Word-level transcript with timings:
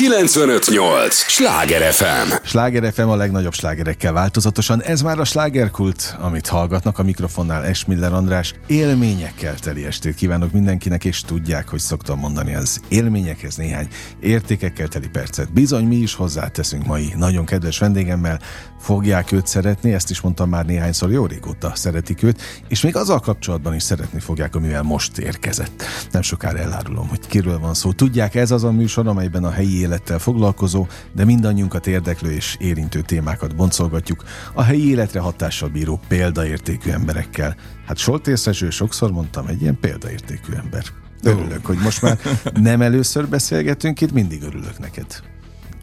958! 0.00 1.14
Sláger 1.14 1.92
FM! 1.92 2.32
Sláger 2.44 2.92
FM 2.92 3.08
a 3.08 3.16
legnagyobb 3.16 3.52
slágerekkel 3.52 4.12
változatosan. 4.12 4.82
Ez 4.82 5.02
már 5.02 5.18
a 5.18 5.24
slágerkult, 5.24 6.16
amit 6.20 6.46
hallgatnak 6.46 6.98
a 6.98 7.02
mikrofonnál 7.02 7.64
Esmiller 7.64 8.12
András. 8.12 8.54
Élményekkel 8.66 9.54
teli 9.54 9.84
estét 9.84 10.14
kívánok 10.14 10.52
mindenkinek, 10.52 11.04
és 11.04 11.20
tudják, 11.20 11.68
hogy 11.68 11.78
szoktam 11.78 12.18
mondani 12.18 12.54
az 12.54 12.80
élményekhez 12.88 13.56
néhány 13.56 13.88
értékekkel 14.20 14.88
teli 14.88 15.08
percet. 15.08 15.52
Bizony 15.52 15.84
mi 15.84 15.96
is 15.96 16.14
hozzáteszünk 16.14 16.86
mai 16.86 17.12
nagyon 17.16 17.44
kedves 17.44 17.78
vendégemmel. 17.78 18.40
Fogják 18.78 19.32
őt 19.32 19.46
szeretni, 19.46 19.92
ezt 19.92 20.10
is 20.10 20.20
mondtam 20.20 20.48
már 20.48 20.66
néhányszor, 20.66 21.10
jó 21.10 21.26
régóta 21.26 21.72
szeretik 21.74 22.22
őt, 22.22 22.42
és 22.68 22.80
még 22.80 22.96
azzal 22.96 23.20
kapcsolatban 23.20 23.74
is 23.74 23.82
szeretni 23.82 24.20
fogják, 24.20 24.54
amivel 24.54 24.82
most 24.82 25.18
érkezett. 25.18 25.82
Nem 26.10 26.22
sokára 26.22 26.58
elárulom, 26.58 27.08
hogy 27.08 27.26
kiről 27.26 27.58
van 27.58 27.74
szó. 27.74 27.92
Tudják, 27.92 28.34
ez 28.34 28.50
az 28.50 28.64
a 28.64 28.72
műsor, 28.72 29.06
amelyben 29.06 29.44
a 29.44 29.50
helyi 29.50 29.88
élettel 29.90 30.18
foglalkozó, 30.18 30.86
de 31.12 31.24
mindannyiunkat 31.24 31.86
érdeklő 31.86 32.30
és 32.30 32.56
érintő 32.58 33.00
témákat 33.00 33.56
boncolgatjuk 33.56 34.24
a 34.52 34.62
helyi 34.62 34.88
életre 34.88 35.20
hatással 35.20 35.68
bíró 35.68 36.00
példaértékű 36.08 36.90
emberekkel. 36.90 37.56
Hát 37.86 37.96
Soltészeső 37.96 38.70
sokszor 38.70 39.10
mondtam, 39.10 39.46
egy 39.46 39.62
ilyen 39.62 39.78
példaértékű 39.80 40.52
ember. 40.52 40.84
Örülök, 41.22 41.66
hogy 41.66 41.78
most 41.78 42.02
már 42.02 42.18
nem 42.54 42.82
először 42.82 43.28
beszélgetünk, 43.28 44.00
itt 44.00 44.12
mindig 44.12 44.42
örülök 44.42 44.78
neked, 44.78 45.06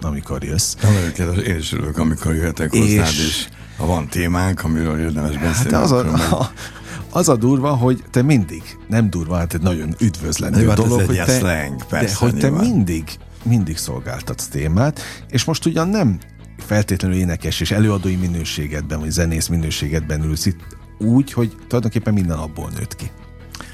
amikor 0.01 0.43
jössz. 0.43 0.75
Nagyon 0.81 1.39
én 1.43 1.57
is 1.57 1.73
örülök, 1.73 1.97
amikor 1.97 2.35
jöhetek 2.35 2.73
és... 2.73 2.79
hozzád, 2.79 3.25
és 3.27 3.47
ha 3.77 3.85
van 3.85 4.07
témánk, 4.07 4.63
amiről 4.63 4.99
érdemes 4.99 5.37
beszélni. 5.37 5.73
Hát 5.73 5.83
az 5.83 5.91
a, 5.91 6.13
a, 6.13 6.51
az 7.19 7.29
a 7.29 7.35
durva, 7.35 7.75
hogy 7.75 8.03
te 8.11 8.21
mindig, 8.21 8.63
nem 8.87 9.09
durva, 9.09 9.37
hát 9.37 9.53
egy 9.53 9.61
nagyon 9.61 9.95
üdvözlendő 9.99 10.67
hát 10.67 10.75
dolog, 10.75 11.01
hogy 11.01 11.21
te, 11.25 11.37
slang, 11.37 11.85
persze, 11.85 12.13
de 12.13 12.31
hogy 12.31 12.35
te 12.39 12.49
mindig 12.49 13.03
mindig 13.47 13.77
szolgáltatsz 13.77 14.47
témát, 14.47 15.01
és 15.29 15.43
most 15.43 15.65
ugyan 15.65 15.87
nem 15.87 16.19
feltétlenül 16.57 17.17
énekes 17.17 17.59
és 17.59 17.71
előadói 17.71 18.15
minőségedben, 18.15 18.99
vagy 18.99 19.11
zenész 19.11 19.47
minőségedben 19.47 20.23
ülsz 20.23 20.45
itt 20.45 20.77
úgy, 20.97 21.33
hogy 21.33 21.55
tulajdonképpen 21.67 22.13
minden 22.13 22.37
abból 22.37 22.69
nőtt 22.77 22.95
ki. 22.95 23.11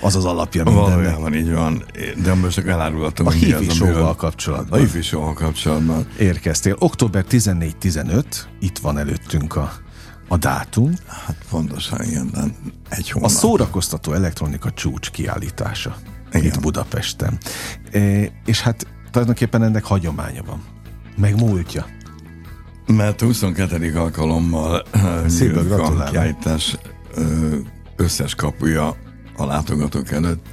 Az 0.01 0.15
az 0.15 0.25
alapja 0.25 0.63
mindennek. 0.63 0.93
Valójában 0.93 1.33
így 1.33 1.53
van, 1.53 1.85
de 2.23 2.33
most 2.33 2.55
csak 2.55 2.67
elárulhatom, 2.67 3.27
a 3.27 3.29
az, 3.29 3.81
amivel... 3.81 4.13
kapcsolatban. 4.17 4.79
A 4.79 4.83
hifi 4.83 5.09
kapcsolatban. 5.33 6.07
Érkeztél. 6.19 6.75
Október 6.79 7.25
14-15, 7.29 8.23
itt 8.59 8.77
van 8.77 8.97
előttünk 8.97 9.55
a, 9.55 9.73
a 10.27 10.37
dátum. 10.37 10.93
Hát 11.07 11.37
pontosan 11.49 12.03
ilyen, 12.03 12.55
egy 12.89 13.09
hónap. 13.09 13.29
A 13.29 13.33
szórakoztató 13.33 14.13
elektronika 14.13 14.71
csúcs 14.71 15.09
kiállítása. 15.09 15.95
Igen. 16.31 16.45
Itt 16.45 16.61
Budapesten. 16.61 17.37
E, 17.91 17.99
és 18.45 18.61
hát 18.61 18.87
tulajdonképpen 19.13 19.63
ennek 19.63 19.83
hagyománya 19.83 20.43
van. 20.43 20.61
Meg 21.15 21.35
múltja. 21.35 21.85
Mert 22.87 23.21
22. 23.21 23.97
alkalommal 23.97 24.83
Szépen 25.27 25.71
a 25.71 26.03
kiállítás 26.03 26.77
összes 27.95 28.35
kapuja 28.35 28.95
a 29.37 29.45
látogatók 29.45 30.11
előtt, 30.11 30.45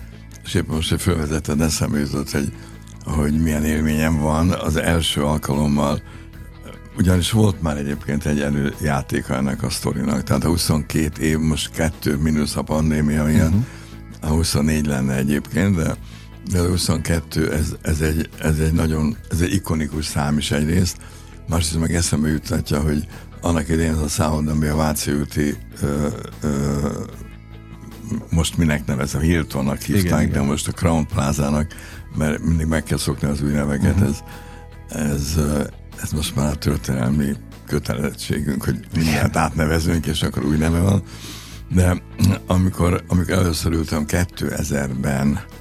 és 0.44 0.54
éppen 0.54 0.74
most, 0.74 0.90
hogy 0.90 1.00
fölvezetted, 1.00 1.60
eszembe 1.60 1.98
jutott, 1.98 2.30
hogy, 2.30 2.52
hogy 3.04 3.42
milyen 3.42 3.64
élményem 3.64 4.18
van 4.18 4.50
az 4.50 4.76
első 4.76 5.22
alkalommal, 5.22 6.02
ugyanis 6.96 7.30
volt 7.30 7.62
már 7.62 7.76
egyébként 7.76 8.26
egy 8.26 8.40
előjátéka 8.40 9.34
ennek 9.34 9.62
a 9.62 9.70
sztorinak, 9.70 10.22
tehát 10.22 10.44
a 10.44 10.48
22 10.48 11.22
év, 11.22 11.38
most 11.38 11.70
kettő 11.70 12.16
mínusz 12.16 12.56
a 12.56 12.62
pandémia, 12.62 13.28
ilyen, 13.28 13.46
uh-huh. 13.46 14.30
a 14.30 14.34
24 14.34 14.86
lenne 14.86 15.14
egyébként, 15.14 15.76
de 15.76 15.96
de 16.50 16.68
22, 16.68 17.52
ez, 17.52 17.74
ez, 17.82 18.00
egy, 18.00 18.28
ez 18.38 18.58
egy 18.58 18.72
nagyon, 18.72 19.16
ez 19.30 19.40
egy 19.40 19.52
ikonikus 19.52 20.06
szám 20.06 20.38
is 20.38 20.50
egyrészt, 20.50 20.96
másrészt 21.48 21.80
meg 21.80 21.94
eszembe 21.94 22.28
jutatja, 22.28 22.80
hogy 22.80 23.06
annak 23.40 23.68
idején 23.68 23.92
az 23.92 24.02
a 24.02 24.08
számod, 24.08 24.48
ami 24.48 24.66
a 24.66 24.76
Váci 24.76 25.12
úti 25.12 25.56
ö, 25.82 26.06
ö, 26.40 26.88
most 28.30 28.56
minek 28.56 28.86
nevez, 28.86 29.14
a 29.14 29.18
Hiltonnak 29.18 29.80
hívták, 29.80 30.04
igen, 30.04 30.18
de 30.18 30.24
igen. 30.24 30.44
most 30.44 30.68
a 30.68 30.72
Crown 30.72 31.06
Plazának, 31.06 31.74
mert 32.16 32.44
mindig 32.44 32.66
meg 32.66 32.82
kell 32.82 32.98
szokni 32.98 33.28
az 33.28 33.42
új 33.42 33.52
neveket, 33.52 33.94
uh-huh. 33.94 34.08
ez, 34.08 34.22
ez, 34.88 35.38
ez 36.02 36.10
most 36.10 36.36
már 36.36 36.52
a 36.52 36.56
történelmi 36.56 37.32
kötelezettségünk, 37.66 38.64
hogy 38.64 38.78
mindent 38.94 39.36
átnevezünk, 39.36 40.06
és 40.06 40.22
akkor 40.22 40.44
új 40.44 40.56
neve 40.56 40.80
van. 40.80 41.02
De 41.74 42.02
amikor, 42.46 43.04
amikor 43.08 43.34
először 43.34 43.72
ültem 43.72 44.04
2000-ben 44.08 45.32
a, 45.36 45.59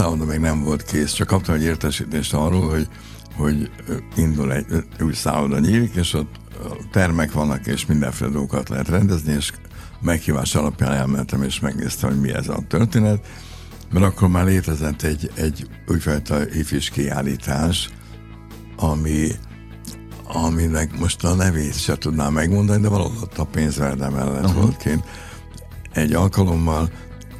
szálloda 0.00 0.24
még 0.24 0.38
nem 0.38 0.62
volt 0.62 0.82
kész, 0.82 1.12
csak 1.12 1.26
kaptam 1.26 1.54
egy 1.54 1.62
értesítést 1.62 2.34
arról, 2.34 2.68
hogy, 2.68 2.88
hogy 3.36 3.70
indul 4.16 4.52
egy 4.52 4.66
új 5.00 5.12
szálloda 5.12 5.58
nyílik, 5.58 5.94
és 5.94 6.12
ott 6.12 6.34
termek 6.92 7.32
vannak, 7.32 7.66
és 7.66 7.86
mindenféle 7.86 8.30
dolgokat 8.30 8.68
lehet 8.68 8.88
rendezni, 8.88 9.32
és 9.32 9.52
meghívás 10.00 10.54
alapján 10.54 10.92
elmentem, 10.92 11.42
és 11.42 11.60
megnéztem, 11.60 12.10
hogy 12.10 12.20
mi 12.20 12.32
ez 12.32 12.48
a 12.48 12.58
történet, 12.68 13.26
mert 13.92 14.04
akkor 14.04 14.28
már 14.28 14.44
létezett 14.44 15.02
egy, 15.02 15.30
egy 15.34 15.68
újfajta 15.88 16.38
hifis 16.38 16.90
kiállítás, 16.90 17.88
ami, 18.76 19.28
aminek 20.24 20.98
most 20.98 21.24
a 21.24 21.34
nevét 21.34 21.78
se 21.78 21.96
tudnám 21.96 22.32
megmondani, 22.32 22.82
de 22.82 22.88
valahol 22.88 23.22
ott 23.22 23.38
a 23.38 23.44
pénzverde 23.44 24.08
mellett 24.08 24.44
uh-huh. 24.44 24.62
volt 24.62 24.76
kint. 24.76 25.04
Egy 25.92 26.12
alkalommal, 26.12 26.90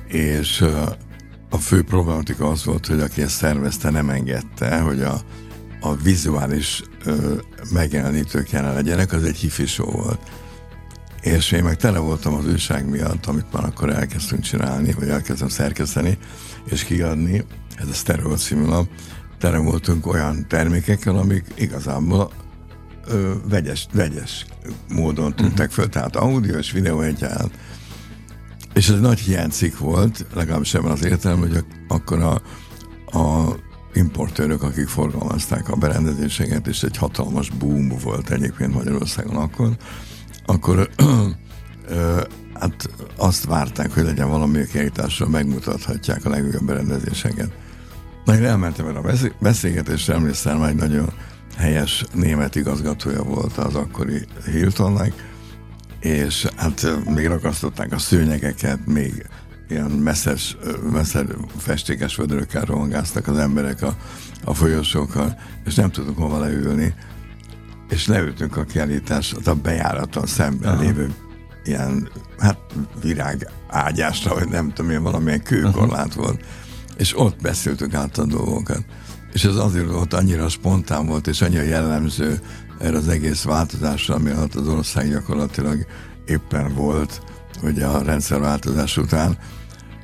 és 0.07 0.65
a 1.51 1.57
fő 1.57 1.83
problematika 1.83 2.49
az 2.49 2.65
volt, 2.65 2.87
hogy 2.87 3.01
aki 3.01 3.23
ezt 3.23 3.37
szervezte, 3.37 3.91
nem 3.91 4.11
engedte, 4.11 4.81
hogy 4.81 5.03
a, 5.03 5.21
a 5.81 5.95
vizuális 5.95 6.83
ö, 7.05 7.35
megjelenítők 7.73 8.51
jelen 8.51 8.75
legyenek, 8.75 9.13
az 9.13 9.25
egy 9.25 9.37
hifi 9.37 9.67
show 9.67 9.91
volt. 9.91 10.21
És 11.21 11.53
én 11.53 11.65
meg 11.65 11.77
tele 11.77 11.99
voltam 11.99 12.35
az 12.35 12.47
újság 12.47 12.89
miatt, 12.89 13.27
amit 13.27 13.53
már 13.53 13.65
akkor 13.65 13.91
elkezdtünk 13.91 14.43
csinálni, 14.43 14.93
vagy 14.93 15.09
elkezdtem 15.09 15.49
szerkeszteni, 15.49 16.19
és 16.65 16.85
kiadni, 16.85 17.45
ez 17.77 17.89
a 17.89 17.93
Stereo 17.93 18.37
című 18.37 18.65
lap, 18.65 18.89
tele 19.39 19.59
voltunk 19.59 20.07
olyan 20.07 20.47
termékekkel, 20.49 21.17
amik 21.17 21.45
igazából 21.55 22.31
ö, 23.07 23.33
vegyes, 23.49 23.87
vegyes 23.93 24.47
módon 24.89 25.35
tűntek 25.35 25.71
föl, 25.71 25.89
tehát 25.89 26.17
audio 26.17 26.59
és 26.59 26.73
videó 26.73 27.01
egyaránt 27.01 27.55
és 28.81 28.89
ez 28.89 29.01
nagy 29.01 29.19
hiánycik 29.19 29.79
volt, 29.79 30.27
legalábbis 30.35 30.75
ebben 30.75 30.91
az 30.91 31.05
értelemben, 31.05 31.49
hogy 31.49 31.65
akkor 31.89 32.19
a, 32.23 32.43
a 33.19 33.57
importőrök, 33.93 34.63
akik 34.63 34.89
forgalmazták 34.89 35.69
a 35.69 35.77
berendezéseket, 35.77 36.67
és 36.67 36.83
egy 36.83 36.97
hatalmas 36.97 37.51
boom 37.51 37.93
volt 38.03 38.31
egyébként 38.31 38.75
Magyarországon 38.75 39.37
akkor, 39.37 39.77
akkor 40.47 40.91
hát 42.61 42.91
azt 43.17 43.45
várták, 43.45 43.93
hogy 43.93 44.05
legyen 44.05 44.29
valami 44.29 44.67
kiállításra, 44.73 45.29
megmutathatják 45.29 46.25
a 46.25 46.29
legújabb 46.31 46.65
berendezéseket. 46.65 47.51
Na 48.25 48.35
én 48.35 48.45
elmentem 48.45 48.87
el 48.87 48.97
a 48.97 49.13
beszélgetésre, 49.41 50.15
emlékszem, 50.15 50.63
egy 50.63 50.75
nagyon 50.75 51.13
helyes 51.57 52.05
német 52.13 52.55
igazgatója 52.55 53.23
volt 53.23 53.57
az 53.57 53.75
akkori 53.75 54.25
Hiltonnak, 54.51 55.30
és 56.01 56.47
hát 56.57 56.87
még 57.15 57.27
ragasztották 57.27 57.93
a 57.93 57.99
szőnyegeket, 57.99 58.87
még 58.87 59.27
ilyen 59.69 59.91
messzes, 59.91 60.57
messzes 60.93 61.25
festékes 61.57 62.17
vödrökkel 62.17 62.65
rohangáztak 62.65 63.29
az 63.29 63.39
emberek 63.39 63.83
a, 63.83 63.97
a 64.45 64.55
folyosókkal, 64.55 65.39
és 65.65 65.75
nem 65.75 65.91
tudunk 65.91 66.19
hova 66.19 66.39
leülni. 66.39 66.95
És 67.89 68.07
leültünk 68.07 68.57
a 68.57 68.65
kiállítás, 68.65 69.35
a 69.45 69.55
bejáraton 69.55 70.27
szemben 70.27 70.73
Aha. 70.73 70.83
lévő 70.83 71.15
ilyen, 71.65 72.09
hát 72.39 72.59
virág 73.03 73.51
ágyásra, 73.69 74.35
vagy 74.35 74.49
nem 74.49 74.73
tudom 74.73 74.91
én, 74.91 75.03
valamilyen 75.03 75.43
kőkorlát 75.43 76.15
Aha. 76.15 76.23
volt. 76.23 76.45
És 76.97 77.19
ott 77.19 77.41
beszéltük 77.41 77.95
át 77.95 78.19
a 78.19 78.25
dolgokat. 78.25 78.85
És 79.33 79.45
ez 79.45 79.57
azért 79.57 79.91
volt 79.91 80.15
annyira 80.15 80.49
spontán 80.49 81.07
volt, 81.07 81.27
és 81.27 81.43
annyira 81.43 81.63
jellemző 81.63 82.41
erre 82.81 82.97
az 82.97 83.09
egész 83.09 83.43
változásra, 83.43 84.15
ami 84.15 84.31
alatt 84.31 84.55
az 84.55 84.69
ország 84.69 85.11
gyakorlatilag 85.11 85.87
éppen 86.27 86.75
volt, 86.75 87.23
ugye 87.63 87.87
a 87.87 88.03
rendszerváltozás 88.03 88.97
után, 88.97 89.39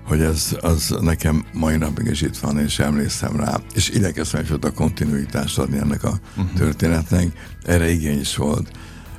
hogy 0.07 0.21
ez 0.21 0.57
az 0.61 0.95
nekem 1.01 1.45
mai 1.53 1.77
napig 1.77 2.07
is 2.07 2.23
itt 2.23 2.37
van, 2.37 2.59
és 2.59 2.79
emlékszem 2.79 3.37
rá, 3.37 3.61
és 3.75 3.89
igyekeztem 3.89 4.45
a 4.61 4.71
kontinuitást 4.71 5.59
adni 5.59 5.79
ennek 5.79 6.05
a 6.05 6.19
uh-huh. 6.37 6.53
történetnek, 6.53 7.27
erre 7.63 7.91
igény 7.91 8.21
is 8.21 8.37
volt. 8.37 8.71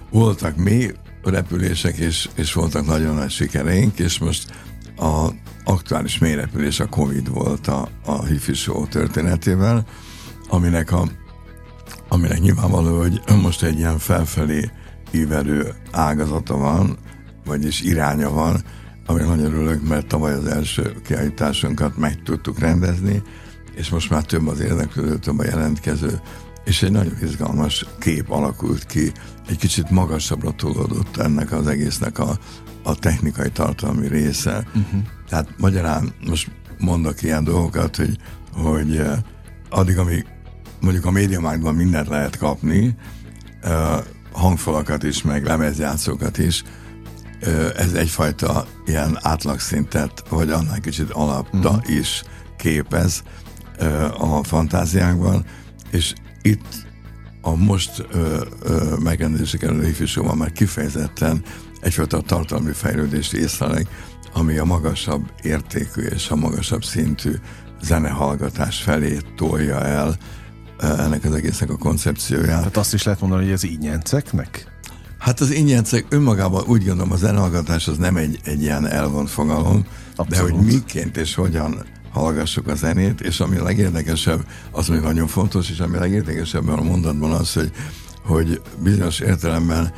Voltak 0.09 0.55
mély 0.55 0.93
repülések, 1.23 1.97
és, 1.97 2.29
és 2.35 2.53
voltak 2.53 2.85
nagyon 2.85 3.15
nagy 3.15 3.29
sikereink, 3.29 3.99
és 3.99 4.19
most 4.19 4.51
a 4.97 5.29
aktuális 5.63 6.17
mélyrepülés 6.17 6.79
a 6.79 6.87
Covid 6.87 7.29
volt 7.29 7.67
a, 7.67 7.89
a 8.05 8.25
Hifi 8.25 8.53
Show 8.53 8.87
történetével, 8.87 9.85
aminek 10.47 10.91
a 10.91 11.07
aminek 12.09 12.39
nyilvánvaló, 12.39 12.99
hogy 12.99 13.21
most 13.41 13.63
egy 13.63 13.77
ilyen 13.77 13.97
felfelé 13.97 14.71
ívelő 15.11 15.73
ágazata 15.91 16.57
van, 16.57 16.97
vagyis 17.45 17.81
iránya 17.81 18.29
van, 18.29 18.63
ami 19.05 19.21
nagyon 19.21 19.39
örülök, 19.39 19.87
mert 19.87 20.07
tavaly 20.07 20.33
az 20.33 20.45
első 20.45 20.95
kiállításunkat 21.05 21.97
meg 21.97 22.23
tudtuk 22.23 22.59
rendezni, 22.59 23.21
és 23.75 23.89
most 23.89 24.09
már 24.09 24.23
több 24.23 24.47
az 24.47 24.59
érdeklődő, 24.59 25.17
több 25.17 25.39
a 25.39 25.43
jelentkező, 25.43 26.19
és 26.65 26.83
egy 26.83 26.91
nagyon 26.91 27.13
izgalmas 27.21 27.85
kép 27.99 28.29
alakult 28.29 28.85
ki, 28.85 29.11
egy 29.47 29.57
kicsit 29.57 29.89
magasabbra 29.89 30.51
tolódott 30.51 31.17
ennek 31.17 31.51
az 31.51 31.67
egésznek 31.67 32.19
a, 32.19 32.37
a 32.83 32.95
technikai 32.95 33.49
tartalmi 33.49 34.07
része. 34.07 34.67
Uh-huh. 34.67 35.01
Tehát 35.29 35.49
magyarán 35.57 36.13
most 36.25 36.51
mondok 36.77 37.21
ilyen 37.21 37.43
dolgokat, 37.43 37.95
hogy, 37.95 38.17
hogy 38.53 38.97
eh, 38.97 39.17
addig, 39.69 39.97
amíg 39.97 40.25
mondjuk 40.79 41.05
a 41.05 41.11
médiamákban 41.11 41.75
mindent 41.75 42.07
lehet 42.07 42.37
kapni, 42.37 42.95
hangfalakat 44.31 45.03
is, 45.03 45.21
meg 45.21 45.45
lemezjátszókat 45.45 46.37
is, 46.37 46.63
ez 47.75 47.93
egyfajta 47.93 48.67
ilyen 48.85 49.17
átlagszintet, 49.21 50.23
vagy 50.29 50.51
annál 50.51 50.79
kicsit 50.79 51.09
alapta 51.09 51.69
uh-huh. 51.69 51.95
is 51.95 52.23
képez 52.57 53.23
a 54.17 54.43
fantáziákban, 54.43 55.45
és 55.91 56.13
itt 56.41 56.85
a 57.41 57.55
most 57.55 58.07
megrendezések 59.03 59.63
előtt 59.63 59.87
ifjúságban 59.87 60.37
már 60.37 60.51
kifejezetten 60.51 61.43
egyfajta 61.81 62.21
tartalmi 62.21 62.71
fejlődést 62.71 63.33
észlelek, 63.33 63.87
ami 64.33 64.57
a 64.57 64.65
magasabb 64.65 65.31
értékű 65.41 66.01
és 66.01 66.29
a 66.29 66.35
magasabb 66.35 66.83
szintű 66.83 67.31
zenehallgatás 67.81 68.81
felé 68.81 69.17
tolja 69.35 69.81
el 69.81 70.17
ennek 70.79 71.23
az 71.23 71.33
egésznek 71.33 71.69
a 71.69 71.77
koncepcióját. 71.77 72.63
Hát 72.63 72.77
azt 72.77 72.93
is 72.93 73.03
lehet 73.03 73.21
mondani, 73.21 73.43
hogy 73.43 73.51
ez 73.51 73.63
ingyenceknek? 73.63 74.75
Hát 75.17 75.39
az 75.39 75.51
ingyencek 75.51 76.05
önmagában 76.09 76.63
úgy 76.67 76.85
gondolom, 76.85 77.11
a 77.11 77.15
zenehallgatás 77.15 77.87
az 77.87 77.97
nem 77.97 78.15
egy, 78.15 78.39
egy 78.43 78.61
ilyen 78.61 78.87
elvont 78.87 79.29
fogalom, 79.29 79.85
Abszolút. 80.15 80.51
de 80.51 80.57
hogy 80.57 80.65
miként 80.65 81.17
és 81.17 81.35
hogyan 81.35 81.85
hallgassuk 82.11 82.67
a 82.67 82.75
zenét, 82.75 83.21
és 83.21 83.39
ami 83.39 83.57
a 83.57 83.63
legérdekesebb, 83.63 84.45
az 84.71 84.87
még 84.87 84.99
nagyon 84.99 85.27
fontos, 85.27 85.69
és 85.69 85.79
ami 85.79 85.97
legérdekesebb 85.97 86.67
a 86.67 86.81
mondatban 86.81 87.31
az, 87.31 87.53
hogy, 87.53 87.71
hogy 88.25 88.61
bizonyos 88.83 89.19
értelemben 89.19 89.91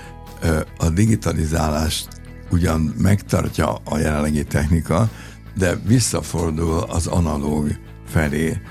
a 0.77 0.89
digitalizálást 0.89 2.07
ugyan 2.51 2.93
megtartja 2.97 3.75
a 3.83 3.97
jelenlegi 3.97 4.43
technika, 4.43 5.09
de 5.57 5.75
visszafordul 5.85 6.79
az 6.79 7.07
analóg 7.07 7.77
felé. 8.07 8.61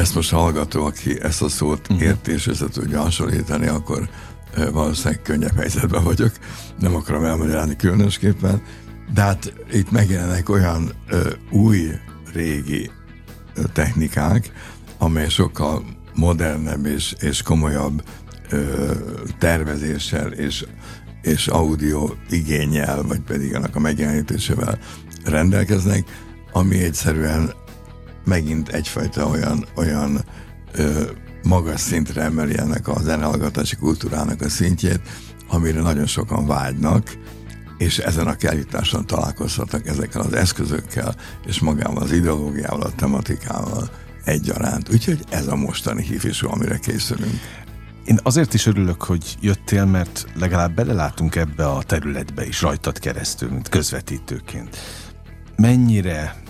Ezt 0.00 0.14
most 0.14 0.30
hallgató, 0.30 0.84
aki 0.84 1.22
ezt 1.22 1.42
a 1.42 1.48
szót 1.48 1.80
uh-huh. 1.80 2.02
érti 2.02 2.32
és 2.32 2.46
össze 2.46 2.68
tudja 2.68 3.00
hasonlítani, 3.00 3.66
akkor 3.66 4.08
valószínűleg 4.72 5.22
könnyebb 5.22 5.56
helyzetben 5.56 6.04
vagyok. 6.04 6.32
Nem 6.78 6.94
akarom 6.94 7.24
elmagyarázni 7.24 7.76
különösképpen. 7.76 8.62
De 9.14 9.20
hát 9.20 9.52
itt 9.72 9.90
megjelennek 9.90 10.48
olyan 10.48 10.92
ö, 11.08 11.30
új 11.50 11.90
régi 12.32 12.90
technikák, 13.72 14.52
amely 14.98 15.28
sokkal 15.28 15.84
modernebb 16.14 16.86
és, 16.86 17.14
és 17.18 17.42
komolyabb 17.42 18.02
ö, 18.48 18.92
tervezéssel 19.38 20.32
és, 20.32 20.64
és 21.22 21.46
audio 21.46 22.10
igényel, 22.30 23.02
vagy 23.02 23.20
pedig 23.20 23.54
annak 23.54 23.76
a 23.76 23.80
megjelenítésével 23.80 24.78
rendelkeznek, 25.24 26.04
ami 26.52 26.82
egyszerűen 26.82 27.52
megint 28.24 28.68
egyfajta 28.68 29.26
olyan, 29.26 29.66
olyan 29.74 30.24
ö, 30.72 31.02
magas 31.42 31.80
szintre 31.80 32.22
emeli 32.22 32.58
ennek 32.58 32.88
a 32.88 33.00
zenehallgatási 33.00 33.76
kultúrának 33.76 34.40
a 34.40 34.48
szintjét, 34.48 35.00
amire 35.48 35.80
nagyon 35.80 36.06
sokan 36.06 36.46
vágynak, 36.46 37.18
és 37.78 37.98
ezen 37.98 38.26
a 38.26 38.34
kiállításon 38.34 39.06
találkozhatnak 39.06 39.86
ezekkel 39.86 40.20
az 40.20 40.32
eszközökkel, 40.32 41.14
és 41.46 41.60
magával 41.60 42.02
az 42.02 42.12
ideológiával, 42.12 42.82
a 42.82 42.94
tematikával 42.94 43.90
egyaránt. 44.24 44.92
Úgyhogy 44.92 45.24
ez 45.30 45.46
a 45.46 45.56
mostani 45.56 46.02
hívésű, 46.02 46.46
amire 46.46 46.78
készülünk. 46.78 47.40
Én 48.04 48.18
azért 48.22 48.54
is 48.54 48.66
örülök, 48.66 49.02
hogy 49.02 49.36
jöttél, 49.40 49.84
mert 49.84 50.26
legalább 50.34 50.74
belelátunk 50.74 51.36
ebbe 51.36 51.66
a 51.66 51.82
területbe 51.82 52.46
is 52.46 52.62
rajtad 52.62 52.98
keresztül, 52.98 53.50
mint 53.50 53.68
közvetítőként. 53.68 54.76
Mennyire 55.56 56.42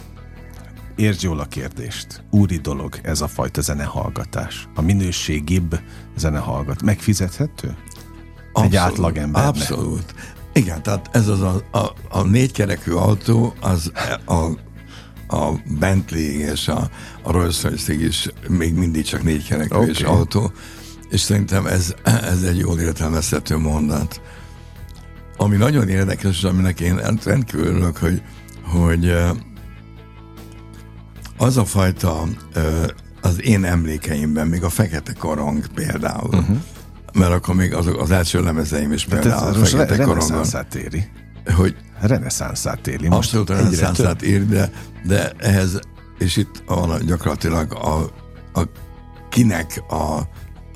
értsd 1.01 1.23
jól 1.23 1.41
a 1.41 1.45
kérdést. 1.45 2.25
Úri 2.31 2.57
dolog 2.57 2.99
ez 3.03 3.21
a 3.21 3.29
fajta 3.29 3.61
zenehallgatás. 3.61 4.69
A 4.75 4.81
minőségibb 4.83 5.81
zenehallgat. 6.17 6.83
Megfizethető? 6.83 7.77
Abszolút, 8.53 8.73
Egy 8.73 8.77
átlagembernek. 8.77 9.49
Abszolút. 9.49 10.15
Igen, 10.53 10.83
tehát 10.83 11.09
ez 11.13 11.29
az 11.29 11.41
a, 11.41 11.63
a, 11.71 11.93
a 12.09 12.23
négykerekű 12.23 12.93
autó, 12.93 13.55
az 13.61 13.93
a, 14.25 14.45
a 15.37 15.53
Bentley 15.79 16.41
és 16.53 16.69
a, 16.69 16.91
a 17.23 17.33
Rolls 17.33 17.63
Royce 17.63 17.93
is 17.93 18.29
még 18.49 18.75
mindig 18.75 19.05
csak 19.05 19.23
négykerekű 19.23 19.75
okay. 19.75 19.89
és 19.89 20.01
autó, 20.01 20.53
és 21.11 21.21
szerintem 21.21 21.67
ez, 21.67 21.95
ez 22.05 22.43
egy 22.43 22.59
jól 22.59 22.79
értelmezhető 22.79 23.57
mondat. 23.57 24.21
Ami 25.37 25.57
nagyon 25.57 25.89
érdekes, 25.89 26.37
és 26.37 26.45
aminek 26.45 26.81
én 26.81 27.01
rendkívül 27.25 27.67
örülök, 27.67 27.97
hogy, 27.97 28.23
hogy 28.63 29.15
az 31.41 31.57
a 31.57 31.65
fajta 31.65 32.23
az 33.21 33.43
én 33.43 33.65
emlékeimben, 33.65 34.47
még 34.47 34.65
a 34.65 34.69
Fekete 34.69 35.13
Korong 35.13 35.67
például, 35.67 36.29
uh-huh 36.35 36.57
mert 37.13 37.33
akkor 37.33 37.55
még 37.55 37.75
az, 37.75 37.91
az 37.99 38.11
első 38.11 38.43
lemezeim 38.43 38.93
is 38.93 39.05
például 39.05 39.63
a 39.63 39.65
Fekete 39.65 40.03
Korongon. 40.05 40.45
éri. 40.75 41.09
Hogy 41.55 41.77
reneszánszát 42.01 42.87
éri. 42.87 43.09
Most 43.09 43.35
abszolút 43.35 43.49
reneszánszát 43.49 44.23
éri, 44.23 44.45
de, 44.45 44.71
de 45.07 45.33
ehhez, 45.39 45.81
és 46.19 46.37
itt 46.37 46.63
van 46.67 47.07
gyakorlatilag 47.07 47.73
a, 47.75 48.11
a 48.61 48.63
kinek 49.29 49.83
a, 49.89 50.21